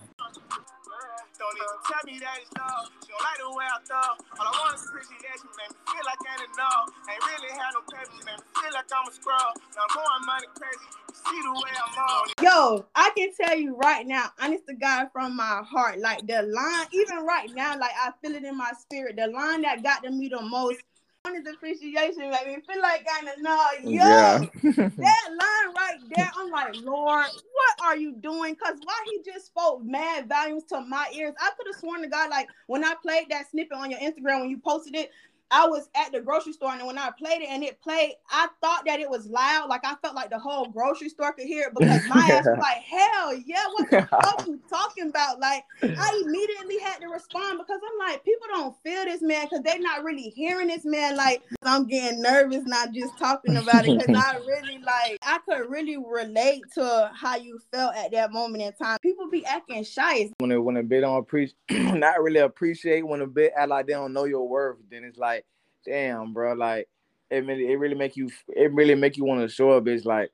Don't 1.41 1.57
even 1.57 1.81
tell 1.89 2.05
me 2.05 2.19
that 2.21 2.37
it's 2.37 2.53
love. 2.53 2.85
She 3.01 3.09
don't 3.09 3.17
like 3.17 3.41
the 3.41 3.49
way 3.57 3.65
I 3.65 3.81
thought. 3.81 4.21
All 4.37 4.45
I 4.45 4.51
want 4.61 4.77
is 4.77 4.85
appreciation. 4.85 5.49
Make 5.57 5.73
me 5.73 5.81
feel 5.89 6.05
like 6.05 6.21
I 6.21 6.37
ain't 6.37 6.53
enough. 6.53 6.85
Ain't 7.09 7.23
really 7.25 7.49
had 7.57 7.73
no 7.73 7.81
patience. 7.89 8.21
Make 8.29 8.37
me 8.37 8.45
feel 8.61 8.73
like 8.77 8.85
I'm 8.93 9.09
a 9.09 9.11
scrub. 9.11 9.57
Now 9.73 9.81
I'm 9.81 9.91
going 9.97 10.25
money 10.29 10.47
crazy. 10.53 10.85
See 11.17 11.41
the 11.41 11.53
way 11.57 11.73
I'm 11.73 11.97
on. 11.97 12.29
Yo, 12.45 12.85
I 12.93 13.09
can 13.17 13.33
tell 13.33 13.57
you 13.57 13.75
right 13.75 14.05
now, 14.05 14.29
honest 14.39 14.67
to 14.67 14.75
God, 14.75 15.09
from 15.11 15.35
my 15.35 15.65
heart, 15.65 15.97
like 15.97 16.27
the 16.27 16.43
line, 16.45 16.85
even 16.93 17.25
right 17.25 17.49
now, 17.55 17.73
like 17.77 17.97
I 17.97 18.11
feel 18.21 18.35
it 18.35 18.45
in 18.45 18.55
my 18.55 18.71
spirit. 18.77 19.17
The 19.17 19.27
line 19.27 19.63
that 19.63 19.81
got 19.81 20.03
to 20.03 20.11
me 20.11 20.29
the 20.29 20.41
most 20.41 20.77
his 21.29 21.45
appreciation 21.47 22.29
made 22.29 22.47
me 22.47 22.57
feel 22.67 22.81
like 22.81 23.05
kind 23.05 23.27
of 23.27 23.41
no, 23.41 23.57
yo, 23.83 23.89
yeah. 23.91 24.37
that 24.63 25.27
line 25.29 25.75
right 25.75 25.97
there. 26.15 26.31
I'm 26.37 26.49
like, 26.49 26.75
Lord, 26.83 27.25
what 27.25 27.85
are 27.85 27.95
you 27.95 28.13
doing? 28.13 28.55
Cause 28.55 28.77
why 28.83 28.95
he 29.05 29.21
just 29.23 29.47
spoke 29.47 29.83
mad 29.83 30.27
volumes 30.27 30.63
to 30.65 30.81
my 30.81 31.07
ears. 31.13 31.33
I 31.39 31.51
could 31.57 31.67
have 31.67 31.79
sworn 31.79 32.01
to 32.01 32.07
God, 32.07 32.29
like 32.29 32.47
when 32.67 32.83
I 32.83 32.95
played 33.01 33.27
that 33.29 33.49
snippet 33.51 33.77
on 33.77 33.91
your 33.91 33.99
Instagram 33.99 34.41
when 34.41 34.49
you 34.49 34.57
posted 34.57 34.95
it, 34.95 35.11
I 35.51 35.67
was 35.67 35.89
at 35.95 36.11
the 36.13 36.21
grocery 36.21 36.53
store 36.53 36.71
and 36.71 36.87
when 36.87 36.97
I 36.97 37.11
played 37.11 37.41
it 37.41 37.49
and 37.49 37.63
it 37.63 37.81
played, 37.81 38.13
I 38.29 38.47
thought 38.61 38.83
that 38.85 38.99
it 39.01 39.09
was 39.09 39.27
loud. 39.27 39.69
Like 39.69 39.81
I 39.83 39.95
felt 40.01 40.15
like 40.15 40.29
the 40.29 40.39
whole 40.39 40.65
grocery 40.65 41.09
store 41.09 41.33
could 41.33 41.45
hear 41.45 41.67
it 41.67 41.73
because 41.77 42.07
my 42.07 42.21
ass 42.31 42.45
was 42.45 42.57
like, 42.61 42.77
hell 42.77 43.35
yeah, 43.45 43.65
what 43.73 43.89
the 43.89 44.07
fuck 44.23 44.47
you 44.47 44.59
talking 44.69 45.09
about? 45.09 45.39
Like 45.39 45.65
I 45.83 46.21
immediately 46.23 46.79
had 46.79 46.99
to 46.99 47.07
respond 47.07 47.59
because 47.59 47.81
I'm 47.83 48.07
like, 48.07 48.23
people 48.23 48.47
don't 48.49 48.75
feel 48.81 49.03
this 49.03 49.21
man 49.21 49.45
because 49.45 49.61
they're 49.63 49.79
not 49.79 50.03
really 50.03 50.29
hearing 50.29 50.67
this 50.67 50.85
man. 50.85 51.17
Like 51.17 51.43
I'm 51.63 51.85
getting 51.85 52.21
nervous 52.21 52.63
not 52.65 52.93
just 52.93 53.17
talking 53.17 53.57
about 53.57 53.85
it 53.87 53.99
because 53.99 54.15
I 54.15 54.37
really 54.37 54.79
like 54.79 55.17
I 55.21 55.39
could 55.45 55.69
really 55.69 55.97
relate 55.97 56.63
to 56.75 57.11
how 57.13 57.35
you 57.35 57.59
felt 57.73 57.95
at 57.95 58.11
that 58.11 58.31
moment 58.31 58.63
in 58.63 58.73
time. 58.73 58.97
People 59.01 59.29
be 59.29 59.45
acting 59.45 59.83
shy. 59.83 60.29
When 60.39 60.51
it 60.51 60.57
when 60.57 60.77
a 60.77 60.83
bit 60.83 61.01
don't 61.01 61.17
appreciate 61.17 61.55
not 61.69 62.21
really 62.21 62.39
appreciate 62.39 63.05
when 63.05 63.21
a 63.21 63.27
bit 63.27 63.51
act 63.57 63.69
like 63.69 63.87
they 63.87 63.93
don't 63.93 64.13
know 64.13 64.25
your 64.25 64.47
worth, 64.47 64.77
then 64.89 65.03
it's 65.03 65.17
like 65.17 65.40
damn, 65.85 66.33
bro, 66.33 66.53
like 66.53 66.87
it 67.29 67.45
really, 67.45 67.71
it 67.71 67.75
really 67.75 67.95
make 67.95 68.15
you, 68.17 68.29
it 68.47 68.71
really 68.73 68.95
make 68.95 69.17
you 69.17 69.25
want 69.25 69.41
to 69.41 69.47
show 69.47 69.71
up. 69.71 69.87
It's 69.87 70.05
like 70.05 70.31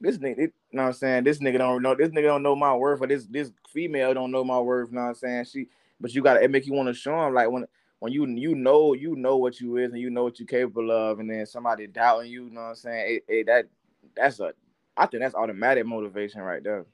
this 0.00 0.18
nigga, 0.18 0.38
it, 0.38 0.38
you 0.38 0.52
know 0.72 0.82
what 0.82 0.88
I'm 0.88 0.94
saying? 0.94 1.24
This 1.24 1.38
nigga 1.38 1.58
don't 1.58 1.82
know, 1.82 1.94
this 1.94 2.10
nigga 2.10 2.24
don't 2.24 2.42
know 2.42 2.56
my 2.56 2.74
worth, 2.74 3.00
or 3.00 3.06
this 3.06 3.26
this 3.26 3.52
female 3.68 4.14
don't 4.14 4.30
know 4.30 4.44
my 4.44 4.58
worth. 4.58 4.88
You 4.90 4.96
know 4.96 5.02
what 5.02 5.08
I'm 5.08 5.14
saying? 5.14 5.44
She, 5.44 5.68
but 6.00 6.14
you 6.14 6.22
gotta, 6.22 6.42
it 6.42 6.50
make 6.50 6.66
you 6.66 6.72
want 6.72 6.88
to 6.88 6.94
show 6.94 7.26
him 7.26 7.34
like 7.34 7.50
when 7.50 7.66
when 7.98 8.12
you 8.12 8.26
you 8.26 8.54
know 8.54 8.94
you 8.94 9.16
know 9.16 9.36
what 9.36 9.60
you 9.60 9.76
is 9.76 9.92
and 9.92 10.00
you 10.00 10.10
know 10.10 10.24
what 10.24 10.38
you're 10.38 10.46
capable 10.46 10.90
of, 10.90 11.18
and 11.18 11.30
then 11.30 11.46
somebody 11.46 11.86
doubting 11.86 12.30
you. 12.30 12.44
You 12.44 12.50
know 12.50 12.62
what 12.62 12.68
I'm 12.68 12.74
saying? 12.76 13.20
It, 13.28 13.46
that 13.46 13.66
that's 14.16 14.40
a, 14.40 14.52
I 14.96 15.06
think 15.06 15.22
that's 15.22 15.34
automatic 15.34 15.86
motivation 15.86 16.40
right 16.40 16.62
there. 16.62 16.84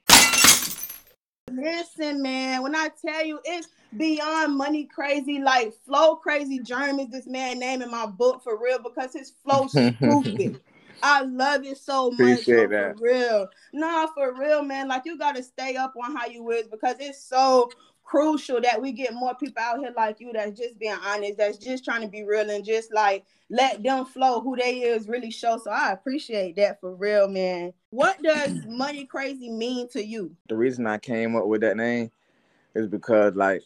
Listen, 1.55 2.21
man, 2.21 2.63
when 2.63 2.75
I 2.75 2.89
tell 3.05 3.25
you 3.25 3.39
it's 3.43 3.67
beyond 3.97 4.57
money 4.57 4.85
crazy, 4.85 5.39
like 5.39 5.73
flow 5.85 6.15
crazy 6.15 6.59
germ 6.59 6.99
is 6.99 7.09
this 7.09 7.27
man 7.27 7.59
name 7.59 7.81
in 7.81 7.89
my 7.89 8.05
book 8.05 8.43
for 8.43 8.61
real 8.61 8.79
because 8.79 9.13
his 9.13 9.33
flow 9.43 9.67
stupid. 9.67 10.59
I 11.03 11.21
love 11.21 11.63
it 11.65 11.77
so 11.77 12.09
much. 12.09 12.19
Appreciate 12.19 12.69
that. 12.71 12.97
For 12.97 13.03
real. 13.03 13.47
Nah, 13.73 14.07
for 14.07 14.33
real, 14.33 14.63
man. 14.63 14.87
Like 14.87 15.03
you 15.05 15.17
gotta 15.17 15.43
stay 15.43 15.75
up 15.75 15.93
on 16.01 16.15
how 16.15 16.27
you 16.27 16.49
is 16.51 16.67
because 16.67 16.95
it's 16.99 17.23
so 17.23 17.71
crucial 18.05 18.61
that 18.61 18.81
we 18.81 18.91
get 18.91 19.13
more 19.13 19.35
people 19.35 19.61
out 19.61 19.79
here 19.79 19.91
like 19.95 20.19
you 20.19 20.31
that's 20.31 20.57
just 20.57 20.79
being 20.79 20.95
honest, 21.05 21.37
that's 21.37 21.57
just 21.57 21.83
trying 21.83 22.01
to 22.01 22.07
be 22.07 22.23
real 22.23 22.49
and 22.49 22.63
just 22.63 22.93
like 22.93 23.25
let 23.49 23.83
them 23.83 24.05
flow 24.05 24.39
who 24.41 24.55
they 24.55 24.81
is 24.81 25.07
really 25.07 25.31
show. 25.31 25.57
So 25.57 25.71
I 25.71 25.91
appreciate 25.91 26.55
that 26.55 26.79
for 26.79 26.95
real, 26.95 27.27
man. 27.27 27.73
What 27.89 28.21
does 28.21 28.63
money 28.67 29.05
crazy 29.05 29.49
mean 29.49 29.89
to 29.89 30.03
you? 30.03 30.35
The 30.49 30.55
reason 30.55 30.87
I 30.87 30.99
came 30.99 31.35
up 31.35 31.47
with 31.47 31.61
that 31.61 31.77
name 31.77 32.11
is 32.75 32.87
because 32.87 33.35
like 33.35 33.63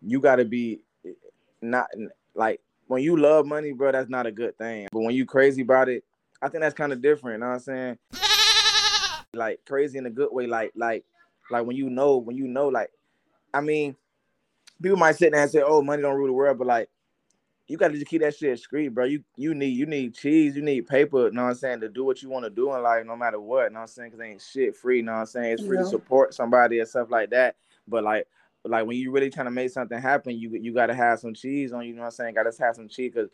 you 0.00 0.20
gotta 0.20 0.44
be 0.44 0.80
not 1.60 1.88
like 2.34 2.60
when 2.86 3.02
you 3.02 3.16
love 3.16 3.44
money, 3.44 3.72
bro, 3.72 3.92
that's 3.92 4.08
not 4.08 4.26
a 4.26 4.32
good 4.32 4.56
thing. 4.56 4.88
But 4.92 5.00
when 5.00 5.14
you 5.14 5.26
crazy 5.26 5.62
about 5.62 5.88
it, 5.88 6.04
I 6.40 6.48
think 6.48 6.62
that's 6.62 6.74
kind 6.74 6.92
of 6.92 7.02
different. 7.02 7.36
You 7.36 7.40
know 7.40 7.48
what 7.48 7.54
I'm 7.54 7.60
saying? 7.60 7.98
like 9.34 9.60
crazy 9.66 9.98
in 9.98 10.06
a 10.06 10.10
good 10.10 10.28
way, 10.30 10.46
like 10.46 10.72
like 10.76 11.04
like 11.50 11.66
when 11.66 11.76
you 11.76 11.90
know, 11.90 12.16
when 12.18 12.36
you 12.36 12.46
know, 12.46 12.68
like 12.68 12.90
I 13.52 13.60
mean, 13.60 13.96
people 14.82 14.98
might 14.98 15.16
sit 15.16 15.32
there 15.32 15.42
and 15.42 15.50
say, 15.50 15.62
"Oh, 15.64 15.82
money 15.82 16.02
don't 16.02 16.16
rule 16.16 16.26
the 16.26 16.32
world," 16.32 16.58
but 16.58 16.66
like, 16.66 16.88
you 17.68 17.76
got 17.76 17.88
to 17.88 17.94
just 17.94 18.06
keep 18.06 18.22
that 18.22 18.34
shit 18.36 18.58
street, 18.58 18.88
bro. 18.88 19.04
You 19.04 19.22
you 19.36 19.54
need 19.54 19.76
you 19.76 19.86
need 19.86 20.14
cheese, 20.14 20.56
you 20.56 20.62
need 20.62 20.86
paper. 20.86 21.26
You 21.26 21.32
know 21.32 21.44
what 21.44 21.50
I'm 21.50 21.54
saying 21.56 21.80
to 21.80 21.88
do 21.88 22.04
what 22.04 22.22
you 22.22 22.28
want 22.30 22.44
to 22.44 22.50
do 22.50 22.74
in 22.74 22.82
life, 22.82 23.04
no 23.04 23.16
matter 23.16 23.38
what. 23.38 23.64
You 23.64 23.70
know 23.70 23.74
what 23.74 23.80
I'm 23.82 23.86
saying? 23.88 24.10
Cause 24.12 24.20
ain't 24.20 24.42
shit 24.42 24.74
free. 24.74 24.98
You 24.98 25.02
know 25.04 25.12
what 25.12 25.18
I'm 25.18 25.26
saying? 25.26 25.52
It's 25.52 25.66
free 25.66 25.76
yeah. 25.76 25.84
to 25.84 25.88
support 25.88 26.34
somebody 26.34 26.80
and 26.80 26.88
stuff 26.88 27.10
like 27.10 27.30
that. 27.30 27.56
But 27.86 28.04
like, 28.04 28.26
like 28.64 28.86
when 28.86 28.96
you 28.96 29.10
really 29.10 29.30
trying 29.30 29.46
to 29.46 29.50
make 29.50 29.70
something 29.70 30.00
happen, 30.00 30.38
you 30.38 30.50
you 30.50 30.72
got 30.72 30.86
to 30.86 30.94
have 30.94 31.20
some 31.20 31.34
cheese 31.34 31.72
on. 31.72 31.86
You 31.86 31.94
know 31.94 32.00
what 32.00 32.06
I'm 32.06 32.12
saying? 32.12 32.34
Got 32.34 32.50
to 32.50 32.62
have 32.62 32.76
some 32.76 32.88
cheese 32.88 33.12
because 33.14 33.30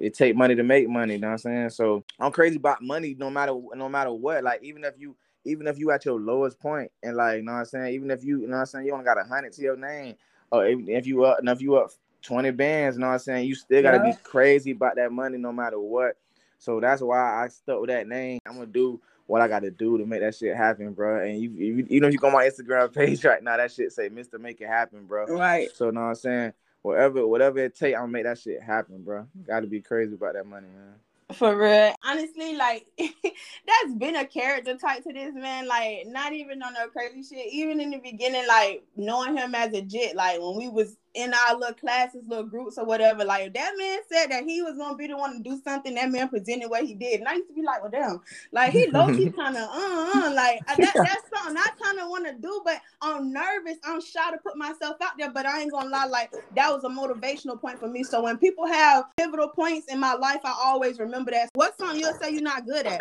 it 0.00 0.14
take 0.14 0.34
money 0.34 0.54
to 0.54 0.62
make 0.62 0.88
money. 0.88 1.14
You 1.14 1.20
know 1.20 1.28
what 1.28 1.32
I'm 1.32 1.38
saying? 1.38 1.70
So 1.70 2.04
I'm 2.18 2.32
crazy 2.32 2.56
about 2.56 2.82
money, 2.82 3.14
no 3.18 3.28
matter 3.28 3.54
no 3.74 3.88
matter 3.88 4.12
what. 4.12 4.42
Like 4.44 4.62
even 4.62 4.82
if 4.84 4.94
you 4.98 5.14
even 5.44 5.66
if 5.66 5.78
you 5.78 5.90
at 5.90 6.04
your 6.04 6.18
lowest 6.18 6.58
point 6.58 6.90
and 7.02 7.16
like, 7.16 7.38
you 7.38 7.42
know 7.42 7.52
what 7.52 7.58
I'm 7.58 7.64
saying? 7.66 7.94
Even 7.94 8.10
if 8.10 8.24
you, 8.24 8.40
you 8.40 8.46
know 8.46 8.54
what 8.54 8.60
I'm 8.60 8.66
saying, 8.66 8.86
you 8.86 8.92
only 8.92 9.04
got 9.04 9.18
a 9.18 9.24
hundred 9.24 9.52
to 9.54 9.62
your 9.62 9.76
name, 9.76 10.16
or 10.50 10.66
if, 10.66 10.78
if 10.88 11.06
you 11.06 11.24
up, 11.24 11.38
and 11.38 11.48
if 11.48 11.60
you 11.60 11.76
up 11.76 11.90
20 12.22 12.50
bands, 12.52 12.96
you 12.96 13.00
know 13.00 13.08
what 13.08 13.14
I'm 13.14 13.18
saying, 13.18 13.46
you 13.46 13.54
still 13.54 13.82
gotta 13.82 13.98
yeah. 13.98 14.12
be 14.12 14.18
crazy 14.22 14.70
about 14.72 14.96
that 14.96 15.12
money 15.12 15.38
no 15.38 15.52
matter 15.52 15.78
what. 15.78 16.16
So 16.58 16.80
that's 16.80 17.02
why 17.02 17.44
I 17.44 17.48
stuck 17.48 17.80
with 17.80 17.90
that 17.90 18.08
name. 18.08 18.40
I'm 18.46 18.54
gonna 18.54 18.66
do 18.66 19.00
what 19.26 19.40
I 19.40 19.48
gotta 19.48 19.70
do 19.70 19.98
to 19.98 20.06
make 20.06 20.20
that 20.20 20.34
shit 20.34 20.56
happen, 20.56 20.92
bro. 20.92 21.24
And 21.24 21.40
you, 21.40 21.50
you, 21.50 21.86
you 21.88 22.00
know, 22.00 22.08
you 22.08 22.18
go 22.18 22.28
on 22.28 22.32
my 22.32 22.44
Instagram 22.44 22.92
page 22.92 23.24
right 23.24 23.42
now, 23.42 23.56
that 23.56 23.72
shit 23.72 23.92
say 23.92 24.08
Mr. 24.08 24.40
Make 24.40 24.60
It 24.60 24.68
Happen, 24.68 25.04
bro. 25.06 25.26
Right. 25.26 25.68
So, 25.74 25.86
you 25.86 25.92
know 25.92 26.00
what 26.00 26.06
I'm 26.08 26.14
saying? 26.14 26.52
Whatever, 26.82 27.26
whatever 27.26 27.58
it 27.60 27.74
take, 27.74 27.94
I'm 27.94 28.02
gonna 28.02 28.12
make 28.12 28.24
that 28.24 28.38
shit 28.38 28.62
happen, 28.62 29.02
bro. 29.02 29.26
Gotta 29.46 29.66
be 29.66 29.80
crazy 29.80 30.14
about 30.14 30.34
that 30.34 30.46
money, 30.46 30.66
man. 30.66 30.94
For 31.34 31.56
real. 31.56 31.94
Honestly, 32.04 32.56
like 32.56 32.86
that's 32.98 33.94
been 33.98 34.16
a 34.16 34.26
character 34.26 34.76
type 34.76 35.04
to 35.04 35.12
this 35.12 35.34
man. 35.34 35.66
Like, 35.66 36.06
not 36.06 36.32
even 36.32 36.62
on 36.62 36.74
no 36.74 36.88
crazy 36.88 37.22
shit. 37.22 37.52
Even 37.52 37.80
in 37.80 37.90
the 37.90 37.98
beginning, 37.98 38.46
like 38.46 38.84
knowing 38.96 39.36
him 39.36 39.54
as 39.54 39.72
a 39.74 39.82
jit, 39.82 40.16
like 40.16 40.40
when 40.40 40.56
we 40.56 40.68
was 40.68 40.96
in 41.14 41.32
our 41.32 41.56
little 41.56 41.74
classes, 41.74 42.22
little 42.26 42.44
groups 42.44 42.76
or 42.76 42.84
whatever. 42.84 43.24
Like 43.24 43.54
that 43.54 43.72
man 43.78 44.00
said 44.10 44.30
that 44.30 44.44
he 44.44 44.62
was 44.62 44.76
gonna 44.76 44.96
be 44.96 45.06
the 45.06 45.16
one 45.16 45.34
to 45.34 45.42
do 45.42 45.60
something. 45.62 45.94
That 45.94 46.10
man 46.10 46.28
presented 46.28 46.68
what 46.68 46.84
he 46.84 46.94
did, 46.94 47.20
and 47.20 47.28
I 47.28 47.34
used 47.34 47.48
to 47.48 47.54
be 47.54 47.62
like, 47.62 47.82
"Well, 47.82 47.90
damn!" 47.90 48.20
Like 48.52 48.72
he 48.72 48.88
low 48.90 49.14
key 49.14 49.30
kind 49.36 49.56
of 49.56 49.62
uh, 49.62 49.72
uh 49.72 50.32
like 50.34 50.66
that, 50.66 50.78
that's 50.80 51.30
something 51.34 51.56
I 51.56 51.68
kind 51.82 52.00
of 52.00 52.08
want 52.08 52.26
to 52.26 52.34
do, 52.34 52.62
but 52.64 52.80
I'm 53.00 53.32
nervous. 53.32 53.78
I'm 53.84 54.00
shy 54.00 54.30
to 54.32 54.38
put 54.38 54.56
myself 54.56 54.96
out 55.02 55.12
there, 55.18 55.30
but 55.30 55.46
I 55.46 55.62
ain't 55.62 55.72
gonna 55.72 55.90
lie. 55.90 56.06
Like 56.06 56.30
that 56.56 56.70
was 56.70 56.84
a 56.84 56.88
motivational 56.88 57.60
point 57.60 57.78
for 57.78 57.88
me. 57.88 58.02
So 58.02 58.22
when 58.22 58.36
people 58.38 58.66
have 58.66 59.04
pivotal 59.16 59.48
points 59.48 59.92
in 59.92 60.00
my 60.00 60.14
life, 60.14 60.40
I 60.44 60.54
always 60.64 60.98
remember 60.98 61.30
that. 61.30 61.48
What 61.54 61.78
song 61.78 61.96
you'll 61.96 62.14
say 62.14 62.30
you're 62.32 62.42
not 62.42 62.66
good 62.66 62.86
at? 62.86 63.00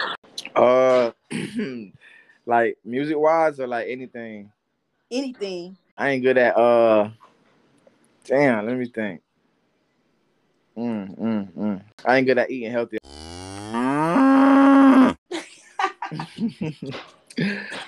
Uh, 0.55 1.12
like 2.46 2.77
music 2.86 3.17
wise 3.17 3.60
or 3.60 3.67
like 3.67 3.88
anything. 3.89 4.51
Anything. 5.10 5.77
I 5.98 6.10
ain't 6.10 6.24
good 6.24 6.38
at 6.38 6.58
uh 6.58 7.10
Damn, 8.23 8.65
let 8.65 8.77
me 8.77 8.85
think. 8.85 9.21
Mm, 10.77 11.19
mm, 11.19 11.51
mm. 11.53 11.81
I 12.05 12.17
ain't 12.17 12.27
good 12.27 12.37
at 12.37 12.49
eating 12.49 12.71
healthy. 12.71 12.97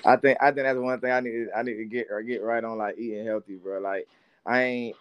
I 0.04 0.16
think 0.16 0.38
I 0.40 0.50
think 0.50 0.64
that's 0.64 0.78
one 0.78 1.00
thing 1.00 1.10
I 1.10 1.20
need 1.20 1.48
I 1.56 1.62
need 1.62 1.76
to 1.76 1.84
get 1.84 2.08
or 2.10 2.22
get 2.22 2.42
right 2.42 2.62
on 2.62 2.78
like 2.78 2.98
eating 2.98 3.24
healthy, 3.24 3.56
bro. 3.56 3.80
Like 3.80 4.08
I 4.44 4.62
ain't 4.62 4.96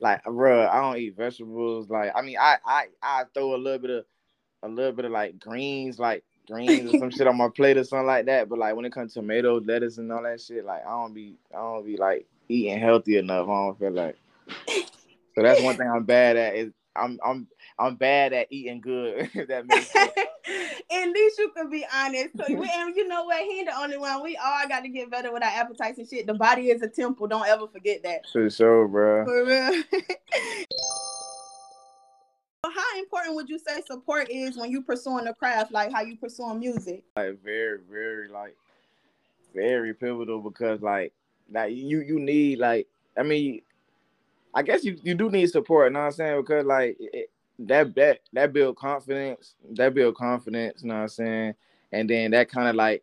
like 0.00 0.22
bro, 0.24 0.66
I 0.66 0.80
don't 0.80 0.98
eat 0.98 1.16
vegetables. 1.16 1.88
Like 1.90 2.12
I 2.14 2.22
mean 2.22 2.36
I 2.38 2.58
I 2.64 2.86
I 3.02 3.24
throw 3.32 3.54
a 3.54 3.56
little 3.56 3.78
bit 3.78 3.90
of 3.90 4.04
a 4.62 4.68
little 4.68 4.92
bit 4.92 5.04
of 5.04 5.12
like 5.12 5.38
greens, 5.38 5.98
like 5.98 6.24
greens 6.46 6.92
or 6.92 6.98
some 6.98 7.10
shit 7.10 7.26
on 7.26 7.36
my 7.36 7.48
plate 7.48 7.76
or 7.76 7.84
something 7.84 8.06
like 8.06 8.26
that. 8.26 8.48
But 8.48 8.58
like 8.58 8.76
when 8.76 8.84
it 8.84 8.92
comes 8.92 9.14
to 9.14 9.20
tomatoes, 9.20 9.64
lettuce 9.66 9.98
and 9.98 10.12
all 10.12 10.22
that 10.22 10.40
shit, 10.40 10.64
like 10.64 10.86
I 10.86 10.90
don't 10.90 11.14
be 11.14 11.34
I 11.52 11.58
don't 11.58 11.84
be 11.84 11.96
like 11.96 12.26
eating 12.48 12.78
healthy 12.78 13.18
enough. 13.18 13.48
I 13.48 13.52
don't 13.52 13.78
feel 13.78 13.92
like 13.92 14.16
so 15.34 15.42
that's 15.42 15.62
one 15.62 15.76
thing 15.76 15.88
I'm 15.88 16.04
bad 16.04 16.36
at 16.36 16.54
is 16.54 16.72
I'm 16.96 17.18
I'm 17.24 17.46
I'm 17.78 17.96
bad 17.96 18.32
at 18.32 18.46
eating 18.50 18.80
good. 18.80 19.30
that 19.48 19.66
makes 19.66 19.90
sense. 19.90 20.12
At 20.90 21.08
least 21.08 21.38
you 21.38 21.50
can 21.56 21.70
be 21.70 21.84
honest. 21.92 22.36
So, 22.36 22.44
we- 22.54 22.70
and 22.72 22.94
you 22.94 23.08
know 23.08 23.24
what? 23.24 23.42
He 23.42 23.60
ain't 23.60 23.68
the 23.68 23.76
only 23.76 23.96
one. 23.96 24.22
We 24.22 24.36
all 24.36 24.68
got 24.68 24.80
to 24.80 24.88
get 24.88 25.10
better 25.10 25.32
with 25.32 25.42
our 25.42 25.48
appetites 25.48 25.98
and 25.98 26.06
shit. 26.08 26.26
The 26.26 26.34
body 26.34 26.70
is 26.70 26.82
a 26.82 26.88
temple. 26.88 27.26
Don't 27.26 27.46
ever 27.46 27.66
forget 27.66 28.02
that. 28.04 28.26
For 28.30 28.48
sure, 28.50 28.86
bro. 28.86 29.24
For 29.24 29.44
real. 29.44 29.82
how 32.70 32.98
important 32.98 33.34
would 33.36 33.48
you 33.48 33.58
say 33.58 33.80
support 33.86 34.30
is 34.30 34.56
when 34.56 34.70
you 34.70 34.82
pursuing 34.82 35.24
the 35.24 35.34
craft, 35.34 35.72
like 35.72 35.92
how 35.92 36.02
you 36.02 36.16
pursuing 36.16 36.60
music? 36.60 37.02
Like 37.16 37.42
very, 37.42 37.78
very 37.90 38.28
like 38.28 38.56
very 39.54 39.94
pivotal 39.94 40.40
because 40.40 40.80
like 40.82 41.12
like 41.50 41.74
you 41.74 42.00
you 42.00 42.20
need 42.20 42.58
like 42.58 42.86
I 43.16 43.22
mean 43.22 43.62
I 44.54 44.62
guess 44.62 44.84
you, 44.84 44.96
you 45.02 45.14
do 45.14 45.30
need 45.30 45.46
support, 45.50 45.90
you 45.90 45.94
know 45.94 46.00
what 46.00 46.06
I'm 46.06 46.12
saying? 46.12 46.40
Because 46.40 46.64
like 46.64 46.96
it, 47.00 47.30
that 47.60 47.94
that 47.94 48.20
that 48.32 48.52
build 48.52 48.76
confidence, 48.76 49.54
that 49.72 49.94
build 49.94 50.16
confidence, 50.16 50.82
you 50.82 50.88
know 50.88 50.94
what 50.94 51.02
I'm 51.02 51.08
saying? 51.08 51.54
And 51.92 52.08
then 52.08 52.30
that 52.32 52.48
kind 52.48 52.68
of 52.68 52.76
like 52.76 53.02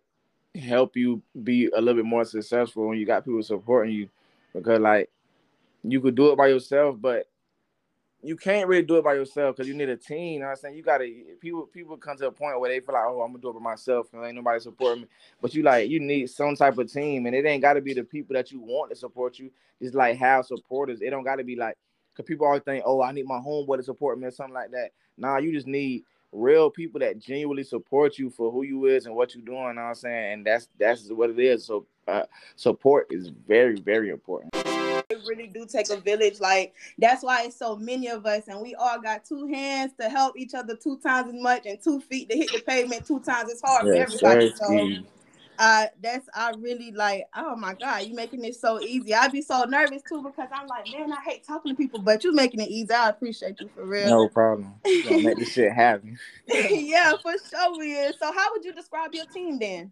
help 0.55 0.95
you 0.95 1.21
be 1.43 1.67
a 1.67 1.79
little 1.79 2.01
bit 2.01 2.05
more 2.05 2.25
successful 2.25 2.87
when 2.87 2.97
you 2.97 3.05
got 3.05 3.25
people 3.25 3.41
supporting 3.43 3.93
you 3.93 4.09
because 4.53 4.79
like 4.79 5.09
you 5.83 6.01
could 6.01 6.15
do 6.15 6.31
it 6.31 6.37
by 6.37 6.47
yourself, 6.47 6.97
but 6.99 7.27
you 8.23 8.35
can't 8.35 8.67
really 8.67 8.83
do 8.83 8.97
it 8.97 9.03
by 9.03 9.13
yourself 9.13 9.55
because 9.55 9.67
you 9.67 9.73
need 9.73 9.89
a 9.89 9.97
team. 9.97 10.33
You 10.33 10.39
know 10.39 10.45
what 10.45 10.51
I'm 10.51 10.57
saying? 10.57 10.75
You 10.75 10.83
gotta 10.83 11.11
people 11.39 11.65
people 11.65 11.97
come 11.97 12.17
to 12.17 12.27
a 12.27 12.31
point 12.31 12.59
where 12.59 12.69
they 12.69 12.79
feel 12.79 12.93
like, 12.93 13.05
oh, 13.05 13.21
I'm 13.21 13.31
gonna 13.31 13.41
do 13.41 13.49
it 13.49 13.53
by 13.53 13.59
myself 13.59 14.07
and 14.13 14.23
ain't 14.23 14.35
nobody 14.35 14.59
supporting 14.59 15.03
me. 15.03 15.07
But 15.41 15.53
you 15.53 15.63
like 15.63 15.89
you 15.89 15.99
need 15.99 16.29
some 16.29 16.55
type 16.55 16.77
of 16.77 16.91
team, 16.91 17.25
and 17.25 17.35
it 17.35 17.45
ain't 17.45 17.61
gotta 17.61 17.81
be 17.81 17.93
the 17.93 18.03
people 18.03 18.35
that 18.35 18.51
you 18.51 18.59
want 18.59 18.91
to 18.91 18.95
support 18.95 19.39
you. 19.39 19.51
Just 19.81 19.95
like 19.95 20.17
have 20.17 20.45
supporters. 20.45 21.01
It 21.01 21.09
don't 21.09 21.23
gotta 21.23 21.43
be 21.43 21.55
like 21.55 21.77
because 22.13 22.27
people 22.27 22.45
always 22.45 22.63
think, 22.63 22.83
oh, 22.85 23.01
I 23.01 23.11
need 23.11 23.25
my 23.25 23.39
homeboy 23.39 23.77
to 23.77 23.83
support 23.83 24.19
me 24.19 24.27
or 24.27 24.31
something 24.31 24.53
like 24.53 24.71
that. 24.71 24.91
Nah, 25.17 25.37
you 25.37 25.51
just 25.51 25.67
need 25.67 26.03
real 26.31 26.69
people 26.69 26.99
that 26.99 27.19
genuinely 27.19 27.63
support 27.63 28.17
you 28.17 28.29
for 28.29 28.51
who 28.51 28.63
you 28.63 28.85
is 28.85 29.05
and 29.05 29.15
what 29.15 29.35
you're 29.35 29.43
doing. 29.43 29.57
You 29.57 29.73
know 29.73 29.81
what 29.81 29.87
I'm 29.87 29.95
saying? 29.95 30.33
And 30.33 30.45
that's 30.45 30.67
that's 30.79 31.09
what 31.09 31.29
it 31.31 31.39
is. 31.39 31.65
So 31.65 31.85
uh, 32.07 32.23
support 32.55 33.07
is 33.09 33.29
very, 33.29 33.75
very 33.77 34.09
important. 34.09 34.55
It 35.11 35.21
really 35.25 35.47
do 35.47 35.65
take 35.65 35.89
a 35.89 35.97
village. 35.97 36.39
Like 36.39 36.73
that's 36.97 37.23
why 37.23 37.43
it's 37.43 37.57
so 37.57 37.75
many 37.75 38.07
of 38.07 38.25
us, 38.25 38.47
and 38.47 38.61
we 38.61 38.75
all 38.75 38.99
got 39.01 39.25
two 39.25 39.47
hands 39.47 39.93
to 39.99 40.09
help 40.09 40.37
each 40.37 40.53
other 40.53 40.75
two 40.75 40.97
times 40.99 41.33
as 41.33 41.41
much, 41.41 41.65
and 41.65 41.81
two 41.81 41.99
feet 42.01 42.29
to 42.29 42.37
hit 42.37 42.51
the 42.51 42.59
pavement 42.59 43.05
two 43.05 43.19
times 43.19 43.51
as 43.51 43.61
hard 43.61 43.87
for 43.87 43.95
everybody. 43.95 44.51
So 44.55 44.89
uh 45.59 45.85
that's 46.01 46.27
I 46.33 46.51
really 46.57 46.91
like, 46.91 47.25
oh 47.35 47.55
my 47.55 47.75
God, 47.75 48.03
you 48.07 48.15
making 48.15 48.43
it 48.43 48.55
so 48.55 48.81
easy. 48.81 49.13
I'd 49.13 49.31
be 49.31 49.41
so 49.41 49.63
nervous 49.65 50.01
too 50.09 50.23
because 50.23 50.49
I'm 50.51 50.67
like, 50.67 50.89
man, 50.91 51.11
I 51.11 51.21
hate 51.23 51.45
talking 51.45 51.71
to 51.71 51.75
people, 51.75 51.99
but 51.99 52.23
you 52.23 52.33
making 52.33 52.61
it 52.61 52.69
easy. 52.69 52.91
I 52.91 53.09
appreciate 53.09 53.59
you 53.59 53.69
for 53.75 53.85
real. 53.85 54.09
No 54.09 54.27
problem. 54.27 54.73
Gonna 55.03 55.19
make 55.19 55.37
this 55.37 55.51
shit 55.51 55.71
happen. 55.71 56.17
yeah, 56.47 57.13
for 57.21 57.33
sure 57.49 57.77
we 57.77 57.93
is. 57.93 58.15
So 58.19 58.31
how 58.33 58.51
would 58.53 58.65
you 58.65 58.73
describe 58.73 59.13
your 59.13 59.25
team 59.25 59.59
then? 59.59 59.91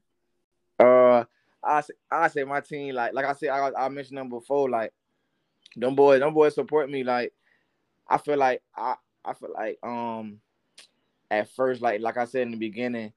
Uh, 0.79 1.25
I 1.63 1.81
say, 1.81 1.93
I 2.09 2.27
say 2.29 2.43
my 2.45 2.61
team 2.61 2.95
like 2.95 3.13
like 3.13 3.25
I 3.25 3.33
said 3.33 3.49
I, 3.49 3.71
I 3.77 3.89
mentioned 3.89 4.17
them 4.17 4.29
before 4.29 4.69
like 4.69 4.91
them 5.75 5.95
boys 5.95 6.19
them 6.19 6.33
boys 6.33 6.55
support 6.55 6.89
me 6.89 7.03
like 7.03 7.33
I 8.07 8.17
feel 8.17 8.37
like 8.37 8.61
I 8.75 8.95
I 9.23 9.33
feel 9.33 9.53
like 9.53 9.77
um 9.83 10.39
at 11.31 11.49
first 11.51 11.81
like 11.81 12.01
like 12.01 12.17
I 12.17 12.25
said 12.25 12.43
in 12.43 12.51
the 12.51 12.57
beginning 12.57 13.13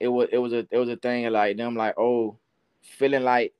it 0.00 0.08
was 0.08 0.28
it 0.32 0.38
was 0.38 0.52
a 0.52 0.66
it 0.70 0.78
was 0.78 0.88
a 0.88 0.96
thing 0.96 1.30
like 1.30 1.56
them 1.56 1.76
like 1.76 1.94
oh 1.98 2.38
feeling 2.82 3.22
like 3.22 3.52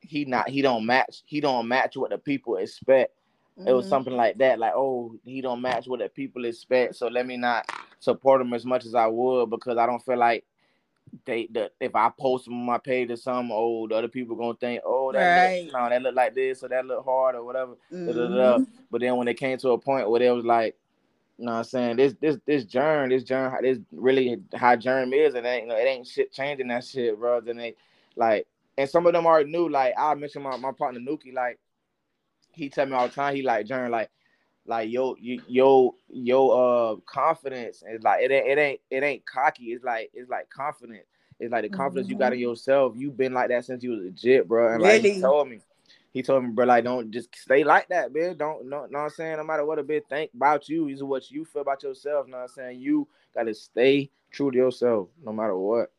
he 0.00 0.24
not 0.24 0.48
he 0.48 0.62
don't 0.62 0.84
match 0.86 1.22
he 1.26 1.40
don't 1.40 1.68
match 1.68 1.96
what 1.96 2.10
the 2.10 2.18
people 2.18 2.56
expect 2.56 3.12
it 3.66 3.72
was 3.72 3.86
Mhm. 3.86 3.88
something 3.88 4.16
like 4.16 4.36
that 4.38 4.58
like 4.58 4.72
oh 4.74 5.14
he 5.24 5.40
don't 5.40 5.60
match 5.60 5.86
what 5.86 6.00
the 6.00 6.08
people 6.08 6.44
expect 6.44 6.96
so 6.96 7.06
let 7.08 7.26
me 7.26 7.36
not 7.36 7.64
support 8.00 8.40
him 8.40 8.52
as 8.52 8.64
much 8.64 8.84
as 8.84 8.94
i 8.96 9.06
would 9.06 9.50
because 9.50 9.78
i 9.78 9.86
don't 9.86 10.04
feel 10.04 10.18
like 10.18 10.44
they 11.26 11.46
the 11.52 11.70
if 11.80 11.94
i 11.94 12.10
post 12.18 12.46
him 12.46 12.54
on 12.54 12.64
my 12.66 12.78
page 12.78 13.10
or 13.10 13.16
something 13.16 13.50
oh 13.52 13.86
the 13.86 13.94
other 13.94 14.08
people 14.08 14.34
gonna 14.34 14.54
think 14.54 14.80
oh 14.84 15.12
that 15.12 15.18
Right. 15.36 15.64
look, 15.64 15.74
no 15.74 15.88
that 15.88 16.02
look 16.02 16.14
like 16.14 16.34
this 16.34 16.62
or 16.62 16.68
that 16.68 16.86
look 16.86 17.04
hard 17.04 17.34
or 17.34 17.44
whatever. 17.44 17.74
Mhm. 17.92 18.66
but 18.90 19.00
then 19.00 19.16
when 19.16 19.28
it 19.28 19.34
came 19.34 19.58
to 19.58 19.70
a 19.70 19.78
point 19.78 20.08
where 20.08 20.22
it 20.22 20.30
was 20.30 20.44
like 20.44 20.76
you 21.38 21.46
know 21.46 21.52
what 21.52 21.58
I'm 21.58 21.64
saying 21.64 21.96
this 21.96 22.14
this 22.20 22.38
this 22.46 22.64
germ 22.64 23.10
this 23.10 23.24
germ 23.24 23.54
this 23.62 23.78
really 23.92 24.40
how 24.54 24.76
germ 24.76 25.12
is 25.12 25.34
and 25.34 25.46
it 25.46 25.50
ain't 25.50 25.70
it 25.70 25.86
ain't 25.86 26.06
shit 26.06 26.32
changing 26.32 26.68
that 26.68 26.84
shit 26.84 27.18
bro 27.18 27.40
then 27.40 27.56
they 27.56 27.74
like 28.16 28.46
and 28.78 28.88
some 28.88 29.06
of 29.06 29.12
them 29.12 29.26
are 29.26 29.44
new. 29.44 29.68
like 29.68 29.92
I 29.98 30.14
mentioned 30.14 30.44
my, 30.44 30.56
my 30.56 30.72
partner 30.72 31.00
Nuki 31.00 31.32
like 31.34 31.58
he 32.52 32.68
tell 32.68 32.86
me 32.86 32.92
all 32.94 33.08
the 33.08 33.14
time 33.14 33.34
he 33.36 33.42
like 33.42 33.66
germ 33.66 33.90
like 33.90 34.10
like 34.66 34.90
yo 34.90 35.16
yo 35.20 35.94
yo 36.08 36.48
uh 36.50 36.96
confidence 37.06 37.82
is 37.88 38.02
like 38.02 38.22
it 38.22 38.30
ain't 38.30 38.46
it 38.46 38.58
ain't 38.58 38.80
it 38.90 39.02
ain't 39.02 39.26
cocky 39.26 39.72
it's 39.72 39.84
like 39.84 40.10
it's 40.14 40.30
like 40.30 40.48
confident 40.50 41.02
it's 41.40 41.50
like 41.50 41.62
the 41.62 41.68
confidence 41.68 42.08
you 42.08 42.16
got 42.16 42.32
in 42.32 42.38
yourself 42.38 42.92
you've 42.96 43.16
been 43.16 43.32
like 43.32 43.48
that 43.48 43.64
since 43.64 43.82
you 43.82 43.90
was 43.90 44.00
legit 44.00 44.46
bro 44.46 44.72
and 44.72 44.82
like 44.82 45.02
Really? 45.02 45.14
he 45.14 45.20
told 45.20 45.48
me 45.48 45.60
he 46.12 46.22
told 46.22 46.44
me, 46.44 46.50
bro, 46.50 46.66
like, 46.66 46.84
don't 46.84 47.10
just 47.10 47.34
stay 47.34 47.64
like 47.64 47.88
that, 47.88 48.12
man. 48.12 48.36
Don't, 48.36 48.68
no, 48.68 48.84
know 48.84 48.98
what 48.98 49.04
I'm 49.04 49.10
saying? 49.10 49.38
No 49.38 49.44
matter 49.44 49.64
what 49.64 49.78
a 49.78 49.82
bitch 49.82 50.02
think 50.10 50.30
about 50.34 50.68
you, 50.68 50.88
is 50.88 51.02
what 51.02 51.30
you 51.30 51.44
feel 51.44 51.62
about 51.62 51.82
yourself. 51.82 52.28
Know 52.28 52.36
what 52.36 52.42
I'm 52.42 52.48
saying? 52.48 52.80
You 52.80 53.08
gotta 53.34 53.54
stay 53.54 54.10
true 54.30 54.50
to 54.50 54.56
yourself, 54.56 55.08
no 55.24 55.32
matter 55.32 55.56
what. 55.56 55.90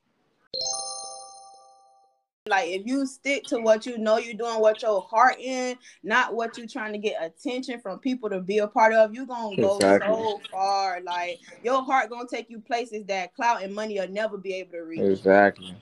Like 2.45 2.71
if 2.71 2.86
you 2.86 3.06
stick 3.06 3.45
to 3.45 3.60
what 3.60 3.86
you 3.86 3.97
know 3.97 4.17
you're 4.17 4.34
doing, 4.34 4.60
what 4.60 4.82
your 4.82 5.01
heart 5.01 5.39
in, 5.39 5.77
not 6.03 6.36
what 6.36 6.58
you're 6.58 6.67
trying 6.67 6.91
to 6.91 6.99
get 6.99 7.23
attention 7.23 7.79
from 7.79 7.99
people 7.99 8.29
to 8.29 8.41
be 8.41 8.58
a 8.58 8.67
part 8.67 8.93
of, 8.93 9.13
you're 9.13 9.25
gonna 9.25 9.56
go 9.56 9.77
Exactly. 9.77 10.13
so 10.13 10.41
far. 10.51 10.99
Like 10.99 11.39
your 11.63 11.82
heart 11.82 12.10
gonna 12.10 12.27
take 12.27 12.49
you 12.49 12.60
places 12.60 13.06
that 13.06 13.34
clout 13.34 13.63
and 13.63 13.73
money 13.73 13.97
will 13.97 14.10
never 14.10 14.38
be 14.38 14.56
able 14.56 14.71
to 14.71 14.82
reach. 14.82 14.99
Exactly. 14.99 15.73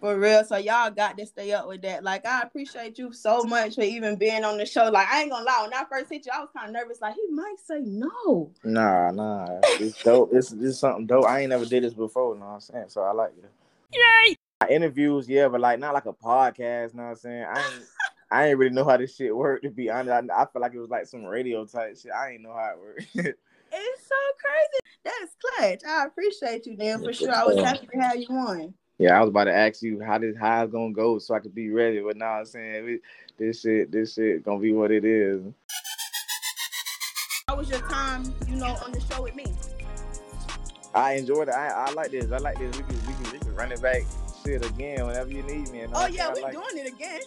For 0.00 0.18
real. 0.18 0.42
So 0.42 0.56
y'all 0.56 0.90
got 0.90 1.16
to 1.18 1.26
stay 1.26 1.52
up 1.52 1.68
with 1.68 1.82
that. 1.82 2.02
Like 2.02 2.26
I 2.26 2.40
appreciate 2.42 2.98
you 2.98 3.12
so 3.12 3.44
much 3.44 3.76
for 3.76 3.82
even 3.82 4.16
being 4.16 4.44
on 4.44 4.58
the 4.58 4.66
show. 4.66 4.90
Like 4.90 5.06
I 5.06 5.20
ain't 5.20 5.30
gonna 5.30 5.44
lie, 5.44 5.62
when 5.62 5.74
I 5.74 5.84
first 5.88 6.10
hit 6.10 6.26
you, 6.26 6.32
I 6.34 6.40
was 6.40 6.48
kind 6.52 6.66
of 6.66 6.72
nervous. 6.74 7.00
Like 7.00 7.14
he 7.14 7.32
might 7.32 7.60
say 7.64 7.82
no. 7.82 8.50
Nah, 8.64 9.12
nah. 9.12 9.60
It's 9.78 10.02
dope. 10.02 10.30
It's 10.32 10.50
it's 10.50 10.80
something 10.80 11.06
dope. 11.06 11.26
I 11.26 11.42
ain't 11.42 11.50
never 11.50 11.64
did 11.64 11.84
this 11.84 11.94
before, 11.94 12.34
you 12.34 12.40
know 12.40 12.46
what 12.46 12.54
I'm 12.54 12.60
saying? 12.60 12.86
So 12.88 13.02
I 13.02 13.12
like 13.12 13.34
it. 13.38 13.48
Yay! 13.94 14.37
Interviews, 14.66 15.28
yeah, 15.28 15.46
but 15.46 15.60
like 15.60 15.78
not 15.78 15.94
like 15.94 16.06
a 16.06 16.12
podcast, 16.12 16.92
know 16.92 17.04
what 17.04 17.10
I'm 17.10 17.16
saying? 17.16 17.44
I 17.44 17.58
ain't 17.58 17.84
I 18.30 18.48
ain't 18.48 18.58
really 18.58 18.74
know 18.74 18.84
how 18.84 18.96
this 18.96 19.14
shit 19.14 19.34
worked 19.34 19.64
to 19.64 19.70
be 19.70 19.88
honest. 19.88 20.10
I, 20.10 20.42
I 20.42 20.46
feel 20.46 20.60
like 20.60 20.74
it 20.74 20.80
was 20.80 20.90
like 20.90 21.06
some 21.06 21.24
radio 21.24 21.64
type 21.64 21.96
shit. 21.96 22.10
I 22.12 22.32
ain't 22.32 22.42
know 22.42 22.52
how 22.52 22.72
it 22.72 22.78
worked. 22.80 23.38
It's 23.70 24.08
so 24.08 24.14
crazy. 24.40 24.98
That's 25.04 25.36
clutch. 25.44 25.80
I 25.86 26.06
appreciate 26.06 26.64
you, 26.64 26.74
Dan, 26.74 27.04
for 27.04 27.12
sure. 27.12 27.30
I 27.30 27.44
was 27.44 27.56
sure. 27.56 27.66
happy 27.66 27.86
to 27.86 27.98
have 27.98 28.16
you 28.16 28.28
on. 28.30 28.72
Yeah, 28.96 29.18
I 29.18 29.20
was 29.20 29.28
about 29.28 29.44
to 29.44 29.54
ask 29.54 29.82
you 29.82 30.00
how 30.00 30.16
this 30.16 30.34
how 30.38 30.64
it's 30.64 30.72
gonna 30.72 30.94
go 30.94 31.18
so 31.18 31.34
I 31.34 31.40
could 31.40 31.54
be 31.54 31.68
ready, 31.68 32.00
but 32.00 32.16
now 32.16 32.38
I'm 32.38 32.46
saying 32.46 32.84
we- 32.86 33.00
this 33.36 33.60
shit 33.60 33.92
this 33.92 34.14
shit 34.14 34.42
gonna 34.42 34.58
be 34.58 34.72
what 34.72 34.90
it 34.90 35.04
is. 35.04 35.42
How 37.46 37.56
was 37.56 37.68
your 37.68 37.86
time, 37.90 38.32
you 38.48 38.56
know, 38.56 38.74
on 38.82 38.92
the 38.92 39.00
show 39.00 39.22
with 39.22 39.34
me? 39.34 39.44
I 40.94 41.12
enjoyed 41.12 41.48
it. 41.48 41.54
I, 41.54 41.68
I 41.68 41.92
like 41.92 42.10
this. 42.10 42.32
I 42.32 42.38
like 42.38 42.58
this. 42.58 42.74
We 42.74 42.82
can 42.84 43.06
we 43.06 43.12
can, 43.12 43.32
we 43.32 43.38
can 43.38 43.54
run 43.54 43.70
it 43.70 43.82
back 43.82 44.02
shit 44.48 44.64
again 44.64 45.06
whenever 45.06 45.30
you 45.30 45.42
need 45.42 45.70
me. 45.70 45.80
you 45.80 45.88
know 45.88 45.92
Oh 45.94 46.06
yeah, 46.06 46.32
we're 46.32 46.42
like, 46.42 46.52
doing 46.52 46.86
it 46.86 46.92
again. 46.92 47.20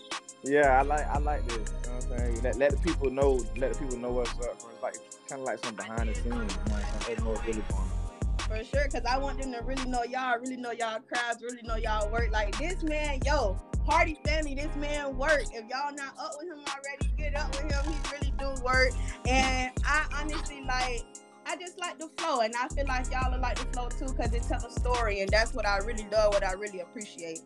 Yeah, 0.43 0.79
I 0.79 0.81
like 0.81 1.05
I 1.07 1.17
like 1.19 1.47
this. 1.47 1.57
You 1.57 1.89
know 1.89 1.95
what 1.95 2.11
I'm 2.11 2.19
saying? 2.19 2.43
Let, 2.43 2.57
let 2.57 2.71
the 2.71 2.77
people 2.77 3.09
know 3.11 3.45
let 3.57 3.73
the 3.73 3.79
people 3.79 3.97
know 3.97 4.11
what's 4.11 4.31
up. 4.31 4.55
It's 4.55 4.83
like 4.83 4.95
kind 5.29 5.41
of 5.41 5.45
like 5.45 5.63
some 5.63 5.75
behind 5.75 6.09
the 6.09 6.15
scenes. 6.15 6.25
You 6.25 6.31
know 6.31 6.37
what 6.37 6.73
I'm 6.73 7.01
saying? 7.01 7.17
They 7.17 7.23
know 7.23 7.29
what's 7.29 7.45
really 7.45 7.63
going 7.69 7.81
on. 7.81 7.91
For 8.39 8.63
sure, 8.65 8.87
cause 8.89 9.03
I 9.07 9.17
want 9.17 9.41
them 9.41 9.53
to 9.53 9.61
really 9.61 9.89
know 9.89 10.03
y'all, 10.03 10.37
really 10.39 10.57
know 10.57 10.71
y'all 10.71 10.99
crafts, 11.07 11.41
really 11.41 11.61
know 11.63 11.75
y'all 11.75 12.11
work. 12.11 12.31
Like 12.31 12.57
this 12.57 12.83
man, 12.83 13.19
yo, 13.25 13.55
party 13.85 14.19
family, 14.25 14.55
this 14.55 14.75
man 14.75 15.15
work. 15.15 15.43
If 15.53 15.69
y'all 15.69 15.93
not 15.93 16.17
up 16.19 16.33
with 16.39 16.49
him 16.49 16.59
already, 16.67 17.13
get 17.17 17.37
up 17.37 17.49
with 17.51 17.71
him. 17.71 17.93
He 17.93 18.11
really 18.11 18.33
do 18.37 18.61
work. 18.63 18.91
And 19.25 19.71
I 19.85 20.05
honestly 20.19 20.63
like 20.67 21.05
I 21.45 21.55
just 21.57 21.79
like 21.79 21.99
the 21.99 22.09
flow, 22.17 22.41
and 22.41 22.53
I 22.55 22.67
feel 22.69 22.85
like 22.87 23.11
y'all 23.11 23.31
will 23.31 23.39
like 23.39 23.57
the 23.57 23.65
flow 23.73 23.89
too, 23.89 24.13
cause 24.13 24.33
it 24.33 24.43
tells 24.43 24.63
a 24.63 24.71
story, 24.79 25.21
and 25.21 25.29
that's 25.29 25.53
what 25.53 25.65
I 25.65 25.77
really 25.79 26.07
love, 26.11 26.33
what 26.33 26.45
I 26.45 26.53
really 26.53 26.81
appreciate. 26.81 27.39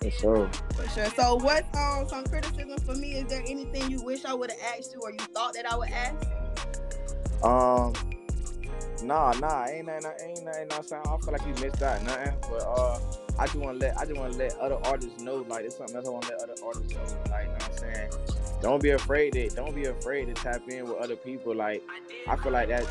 For 0.00 0.10
sure. 0.10 0.50
For 0.74 0.88
sure. 0.88 1.06
So, 1.16 1.36
what 1.36 1.64
um 1.76 2.08
some 2.08 2.24
criticism 2.24 2.78
for 2.78 2.94
me? 2.94 3.14
Is 3.14 3.28
there 3.28 3.42
anything 3.46 3.90
you 3.90 4.02
wish 4.02 4.24
I 4.24 4.34
would 4.34 4.50
have 4.50 4.60
asked 4.76 4.92
you, 4.92 5.00
or 5.00 5.12
you 5.12 5.18
thought 5.18 5.54
that 5.54 5.70
I 5.70 5.76
would 5.76 5.90
ask? 5.90 6.26
Um, 7.42 7.94
nah, 9.02 9.32
nah, 9.32 9.66
ain't 9.66 9.86
nothing, 9.86 10.10
ain't 10.20 10.44
nothing. 10.44 10.68
I'm 10.72 10.82
saying 10.82 11.02
I 11.06 11.16
feel 11.18 11.32
like 11.32 11.46
you 11.46 11.54
missed 11.64 11.82
out 11.82 12.02
nothing, 12.04 12.34
but 12.42 12.62
uh, 12.62 12.98
I 13.38 13.46
just 13.46 13.56
want 13.56 13.80
to 13.80 13.86
let, 13.86 13.96
I 13.96 14.04
just 14.04 14.18
want 14.18 14.32
to 14.32 14.38
let 14.38 14.56
other 14.58 14.78
artists 14.84 15.22
know, 15.22 15.44
like 15.48 15.64
it's 15.64 15.76
something 15.76 15.96
else 15.96 16.06
I 16.06 16.10
want 16.10 16.24
to 16.24 16.32
let 16.32 16.42
other 16.42 16.54
artists 16.64 16.94
know, 16.94 17.02
like 17.30 17.44
you 17.44 17.48
know 17.48 17.52
what 17.52 17.70
I'm 17.70 17.76
saying. 17.76 18.10
Don't 18.60 18.82
be 18.82 18.90
afraid 18.90 19.34
to, 19.34 19.48
don't 19.50 19.74
be 19.74 19.84
afraid 19.84 20.26
to 20.26 20.34
tap 20.34 20.62
in 20.68 20.88
with 20.88 20.98
other 20.98 21.16
people. 21.16 21.54
Like 21.54 21.82
I 22.26 22.36
feel 22.36 22.52
like 22.52 22.68
that, 22.68 22.84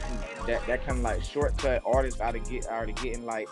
that, 0.47 0.65
that 0.65 0.86
kind 0.86 1.00
of 1.00 1.04
like 1.04 1.23
shortcut 1.23 1.82
artists 1.86 2.21
out 2.21 2.36
of 2.36 2.50
get, 2.50 2.67
out 2.67 2.89
of 2.89 2.95
getting 2.95 3.26
like 3.26 3.50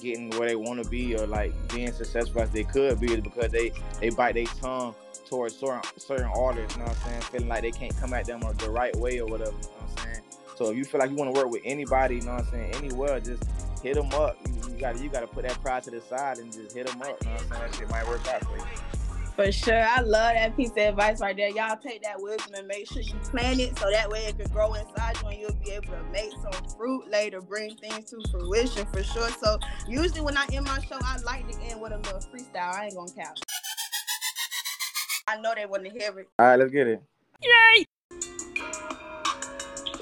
getting 0.00 0.30
where 0.30 0.48
they 0.48 0.56
want 0.56 0.82
to 0.82 0.88
be 0.90 1.16
or 1.16 1.26
like 1.26 1.52
being 1.72 1.92
successful 1.92 2.42
as 2.42 2.50
they 2.50 2.64
could 2.64 3.00
be 3.00 3.20
because 3.20 3.50
they 3.50 3.72
they 4.00 4.10
bite 4.10 4.34
their 4.34 4.44
tongue 4.46 4.94
towards 5.28 5.56
certain 5.56 5.82
certain 5.96 6.30
artists. 6.34 6.76
You 6.76 6.82
know 6.82 6.88
what 6.88 6.98
I'm 7.04 7.10
saying? 7.10 7.22
Feeling 7.22 7.48
like 7.48 7.62
they 7.62 7.70
can't 7.70 7.96
come 7.96 8.12
at 8.12 8.26
them 8.26 8.40
the 8.40 8.70
right 8.70 8.94
way 8.96 9.20
or 9.20 9.26
whatever. 9.26 9.52
You 9.52 9.68
know? 9.68 9.83
So 10.56 10.70
if 10.70 10.76
you 10.76 10.84
feel 10.84 11.00
like 11.00 11.10
you 11.10 11.16
want 11.16 11.34
to 11.34 11.40
work 11.40 11.50
with 11.50 11.62
anybody, 11.64 12.16
you 12.16 12.22
know 12.22 12.34
what 12.34 12.44
I'm 12.44 12.50
saying, 12.50 12.74
anywhere, 12.74 13.20
just 13.20 13.42
hit 13.82 13.94
them 13.94 14.12
up. 14.14 14.36
You, 14.46 14.72
you 14.72 14.80
got 14.80 15.00
you 15.00 15.08
got 15.08 15.20
to 15.20 15.26
put 15.26 15.46
that 15.46 15.60
pride 15.62 15.82
to 15.84 15.90
the 15.90 16.00
side 16.00 16.38
and 16.38 16.52
just 16.52 16.74
hit 16.74 16.86
them 16.86 17.02
up. 17.02 17.16
You 17.22 17.28
know 17.28 17.34
what 17.34 17.42
I'm 17.42 17.48
saying? 17.48 17.62
That 17.62 17.74
shit 17.74 17.90
might 17.90 18.06
work 18.06 18.28
out 18.28 18.44
for 18.44 18.56
you. 18.56 18.64
For 19.34 19.50
sure. 19.50 19.82
I 19.82 20.00
love 20.00 20.34
that 20.34 20.56
piece 20.56 20.70
of 20.70 20.76
advice 20.76 21.20
right 21.20 21.36
there. 21.36 21.48
Y'all 21.48 21.76
take 21.76 22.02
that 22.04 22.20
wisdom 22.20 22.54
and 22.54 22.68
make 22.68 22.88
sure 22.88 23.02
you 23.02 23.14
plant 23.24 23.58
it 23.58 23.76
so 23.76 23.90
that 23.90 24.08
way 24.08 24.20
it 24.26 24.38
can 24.38 24.48
grow 24.52 24.74
inside 24.74 25.16
you 25.22 25.28
and 25.28 25.40
you'll 25.40 25.54
be 25.54 25.72
able 25.72 25.86
to 25.86 26.02
make 26.12 26.30
some 26.30 26.68
fruit 26.76 27.10
later, 27.10 27.40
bring 27.40 27.74
things 27.76 28.10
to 28.10 28.20
fruition 28.30 28.86
for 28.92 29.02
sure. 29.02 29.28
So 29.30 29.58
usually 29.88 30.20
when 30.20 30.36
I 30.36 30.46
end 30.52 30.66
my 30.66 30.80
show, 30.82 30.98
I 31.02 31.18
like 31.24 31.50
to 31.50 31.60
end 31.62 31.80
with 31.80 31.92
a 31.92 31.96
little 31.96 32.20
freestyle. 32.20 32.74
I 32.74 32.84
ain't 32.84 32.94
gonna 32.94 33.10
count. 33.10 33.40
I 35.26 35.40
know 35.40 35.52
they 35.56 35.66
want 35.66 35.84
to 35.84 35.90
hear 35.90 36.16
it. 36.16 36.28
All 36.38 36.46
right, 36.46 36.58
let's 36.58 36.70
get 36.70 36.86
it. 36.86 37.02
Yay! 37.42 37.86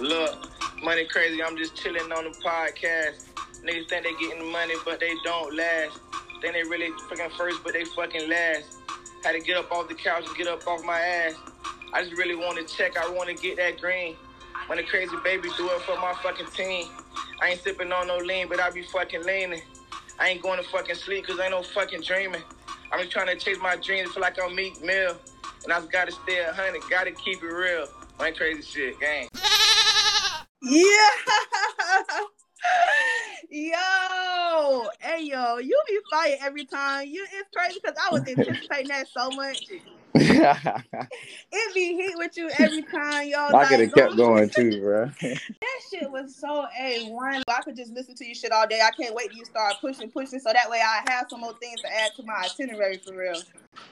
Look, 0.02 0.50
money 0.82 1.04
crazy. 1.04 1.40
I'm 1.44 1.56
just 1.56 1.76
chilling 1.76 2.10
on 2.10 2.24
the 2.24 2.36
podcast. 2.44 3.22
Niggas 3.62 3.88
think 3.88 4.02
they 4.02 4.12
getting 4.18 4.50
money, 4.50 4.74
but 4.84 4.98
they 4.98 5.14
don't 5.22 5.54
last. 5.54 6.00
Think 6.40 6.54
they 6.54 6.64
really 6.64 6.90
fucking 7.08 7.30
first, 7.38 7.62
but 7.62 7.72
they 7.72 7.84
fucking 7.84 8.28
last. 8.28 8.78
Had 9.22 9.34
to 9.34 9.40
get 9.40 9.56
up 9.56 9.70
off 9.70 9.88
the 9.88 9.94
couch 9.94 10.26
and 10.26 10.36
get 10.36 10.48
up 10.48 10.66
off 10.66 10.82
my 10.82 10.98
ass. 10.98 11.36
I 11.92 12.02
just 12.02 12.16
really 12.16 12.34
want 12.34 12.58
to 12.58 12.64
check. 12.76 12.98
I 12.98 13.08
want 13.10 13.28
to 13.28 13.34
get 13.40 13.58
that 13.58 13.80
green. 13.80 14.16
When 14.66 14.78
the 14.78 14.82
crazy 14.82 15.14
baby 15.22 15.48
do 15.56 15.70
it 15.70 15.82
for 15.82 15.94
my 15.98 16.14
fucking 16.20 16.46
team. 16.46 16.88
I 17.40 17.50
ain't 17.50 17.60
sipping 17.60 17.92
on 17.92 18.08
no 18.08 18.16
lean, 18.16 18.48
but 18.48 18.58
I 18.58 18.70
be 18.70 18.82
fucking 18.82 19.22
leaning. 19.22 19.62
I 20.18 20.30
ain't 20.30 20.42
going 20.42 20.60
to 20.60 20.68
fucking 20.68 20.96
sleep 20.96 21.26
because 21.26 21.38
I 21.38 21.44
ain't 21.44 21.52
no 21.52 21.62
fucking 21.62 22.00
dreaming. 22.00 22.42
I'm 22.90 22.98
just 22.98 23.12
trying 23.12 23.28
to 23.28 23.36
chase 23.36 23.58
my 23.62 23.76
dreams, 23.76 24.10
feel 24.10 24.20
like 24.20 24.36
I'm 24.42 24.56
Meek 24.56 24.82
Mill. 24.82 25.14
And 25.62 25.72
I 25.72 25.78
just 25.78 25.92
gotta 25.92 26.10
stay 26.10 26.40
a 26.40 26.52
hundred, 26.52 26.82
gotta 26.90 27.12
keep 27.12 27.40
it 27.40 27.46
real. 27.46 27.86
Ain't 28.20 28.36
crazy 28.36 28.62
shit, 28.62 28.98
gang. 28.98 29.28
Yeah. 30.62 31.11
yo, 33.51 34.88
hey 35.01 35.25
yo, 35.25 35.59
you 35.59 35.81
be 35.88 35.98
fired 36.11 36.38
every 36.42 36.64
time. 36.66 37.09
You 37.09 37.27
it's 37.35 37.51
crazy 37.55 37.81
because 37.83 37.96
I 38.03 38.12
was 38.12 38.22
anticipating 38.29 38.88
that 38.88 39.09
so 39.16 39.31
much. 39.33 39.72
it 40.14 41.75
be 41.75 41.94
heat 41.94 42.14
with 42.16 42.37
you 42.37 42.51
every 42.59 42.83
time, 42.83 43.29
y'all. 43.29 43.48
I 43.48 43.51
like, 43.51 43.68
could 43.68 43.81
have 43.81 43.94
kept 43.94 44.16
going 44.16 44.51
too, 44.51 44.81
bro. 44.81 45.11
That 45.22 45.81
shit 45.90 46.11
was 46.11 46.37
so 46.37 46.66
a 46.79 47.09
one. 47.09 47.42
I 47.48 47.62
could 47.62 47.77
just 47.77 47.92
listen 47.92 48.14
to 48.16 48.27
you 48.27 48.35
shit 48.35 48.53
all 48.53 48.66
day. 48.66 48.81
I 48.81 48.90
can't 48.90 49.14
wait 49.14 49.29
till 49.31 49.38
you 49.38 49.44
start 49.46 49.77
pushing, 49.81 50.11
pushing, 50.11 50.38
so 50.38 50.53
that 50.53 50.68
way 50.68 50.81
I 50.81 51.03
have 51.11 51.27
some 51.31 51.40
more 51.40 51.55
things 51.61 51.81
to 51.81 51.88
add 51.88 52.11
to 52.16 52.22
my 52.25 52.44
itinerary 52.44 52.98
for 52.98 53.16
real. 53.16 53.40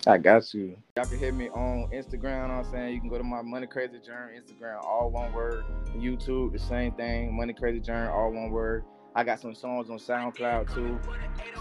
I 0.07 0.19
got 0.19 0.53
you. 0.53 0.77
Y'all 0.97 1.07
can 1.07 1.19
hit 1.19 1.35
me 1.35 1.49
on 1.51 1.89
Instagram. 1.91 2.43
You 2.43 2.49
know 2.49 2.55
I'm 2.55 2.71
saying 2.71 2.95
you 2.95 3.01
can 3.01 3.09
go 3.09 3.17
to 3.17 3.25
my 3.25 3.41
Money 3.41 3.67
Crazy 3.67 3.99
Journey 4.05 4.39
Instagram, 4.39 4.85
all 4.85 5.11
one 5.11 5.33
word. 5.33 5.65
YouTube, 5.97 6.53
the 6.53 6.59
same 6.59 6.93
thing. 6.93 7.35
Money 7.35 7.55
Crazy 7.55 7.81
Journey, 7.81 8.11
all 8.11 8.31
one 8.31 8.51
word. 8.51 8.85
I 9.15 9.25
got 9.25 9.41
some 9.41 9.55
songs 9.55 9.91
on 9.91 9.99
SoundCloud 9.99 10.75
too. 10.75 11.01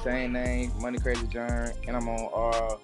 Same 0.04 0.34
name, 0.34 0.72
Money 0.80 1.00
Crazy 1.00 1.26
Journey, 1.28 1.72
and 1.88 1.96
I'm 1.96 2.08
on 2.08 2.30
uh 2.34 2.76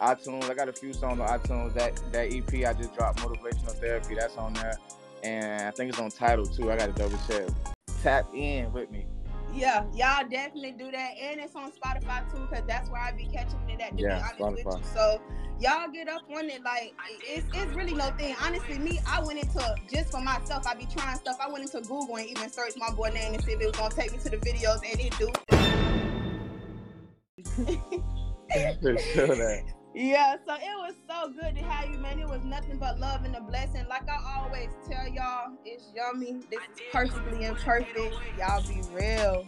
iTunes. 0.00 0.50
I 0.50 0.54
got 0.54 0.68
a 0.68 0.72
few 0.72 0.92
songs 0.92 1.20
on 1.20 1.28
iTunes. 1.28 1.74
That 1.74 2.00
that 2.12 2.32
EP 2.32 2.66
I 2.66 2.72
just 2.72 2.94
dropped, 2.96 3.20
Motivational 3.20 3.72
Therapy. 3.72 4.14
That's 4.14 4.36
on 4.36 4.54
there, 4.54 4.74
and 5.22 5.62
I 5.62 5.70
think 5.70 5.90
it's 5.90 5.98
on 6.00 6.10
Tidal 6.10 6.46
too. 6.46 6.70
I 6.70 6.76
got 6.76 6.86
to 6.86 6.92
double 6.92 7.18
check. 7.28 7.48
Tap 8.02 8.26
in 8.34 8.72
with 8.72 8.90
me. 8.90 9.06
Yeah, 9.52 9.84
y'all 9.92 10.28
definitely 10.28 10.72
do 10.72 10.90
that, 10.92 11.10
and 11.20 11.40
it's 11.40 11.56
on 11.56 11.72
Spotify 11.72 12.30
too, 12.30 12.46
cause 12.46 12.62
that's 12.68 12.88
where 12.88 13.02
I 13.02 13.12
be 13.12 13.26
catching 13.26 13.58
it 13.68 13.80
at. 13.80 13.96
To 13.96 14.02
Yeah, 14.02 14.30
be 14.36 14.42
honest 14.42 14.64
with 14.64 14.76
you, 14.76 14.82
so 14.94 15.20
y'all 15.58 15.88
get 15.92 16.08
up 16.08 16.22
on 16.34 16.48
it. 16.48 16.62
Like 16.62 16.94
it's 17.22 17.46
it's 17.52 17.74
really 17.74 17.94
no 17.94 18.10
thing. 18.12 18.36
Honestly, 18.40 18.78
me, 18.78 19.00
I 19.06 19.22
went 19.24 19.40
into 19.40 19.74
just 19.92 20.12
for 20.12 20.20
myself. 20.20 20.66
I 20.66 20.74
be 20.74 20.86
trying 20.86 21.16
stuff. 21.16 21.36
I 21.44 21.50
went 21.50 21.64
into 21.64 21.80
Google 21.86 22.16
and 22.16 22.26
even 22.28 22.48
searched 22.48 22.78
my 22.78 22.90
boy 22.90 23.10
name 23.10 23.34
and 23.34 23.42
see 23.42 23.52
if 23.52 23.60
it 23.60 23.66
was 23.66 23.76
gonna 23.76 23.94
take 23.94 24.12
me 24.12 24.18
to 24.18 24.30
the 24.30 24.36
videos, 24.38 24.80
and 24.88 25.00
it 25.00 25.18
do. 25.18 25.32
Sure 28.50 29.28
that. 29.28 29.62
Yeah, 29.92 30.36
so 30.46 30.54
it 30.54 30.76
was 30.78 30.94
so 31.08 31.32
good 31.32 31.56
to 31.56 31.62
have 31.62 31.90
you, 31.90 31.98
man. 31.98 32.20
It 32.20 32.28
was 32.28 32.44
nothing 32.44 32.78
but 32.78 33.00
love 33.00 33.24
and 33.24 33.34
a 33.34 33.40
blessing. 33.40 33.86
Like 33.88 34.08
I 34.08 34.38
always 34.38 34.70
tell 34.88 35.08
y'all, 35.08 35.50
it's 35.64 35.90
yummy. 35.94 36.40
This 36.48 36.60
is 36.60 36.80
perfectly 36.92 37.44
imperfect. 37.44 38.14
Y'all 38.38 38.62
be 38.68 38.82
real. 38.92 39.44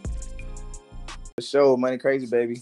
For 1.37 1.41
sure, 1.41 1.77
Money 1.77 1.97
Crazy, 1.97 2.25
baby. 2.25 2.61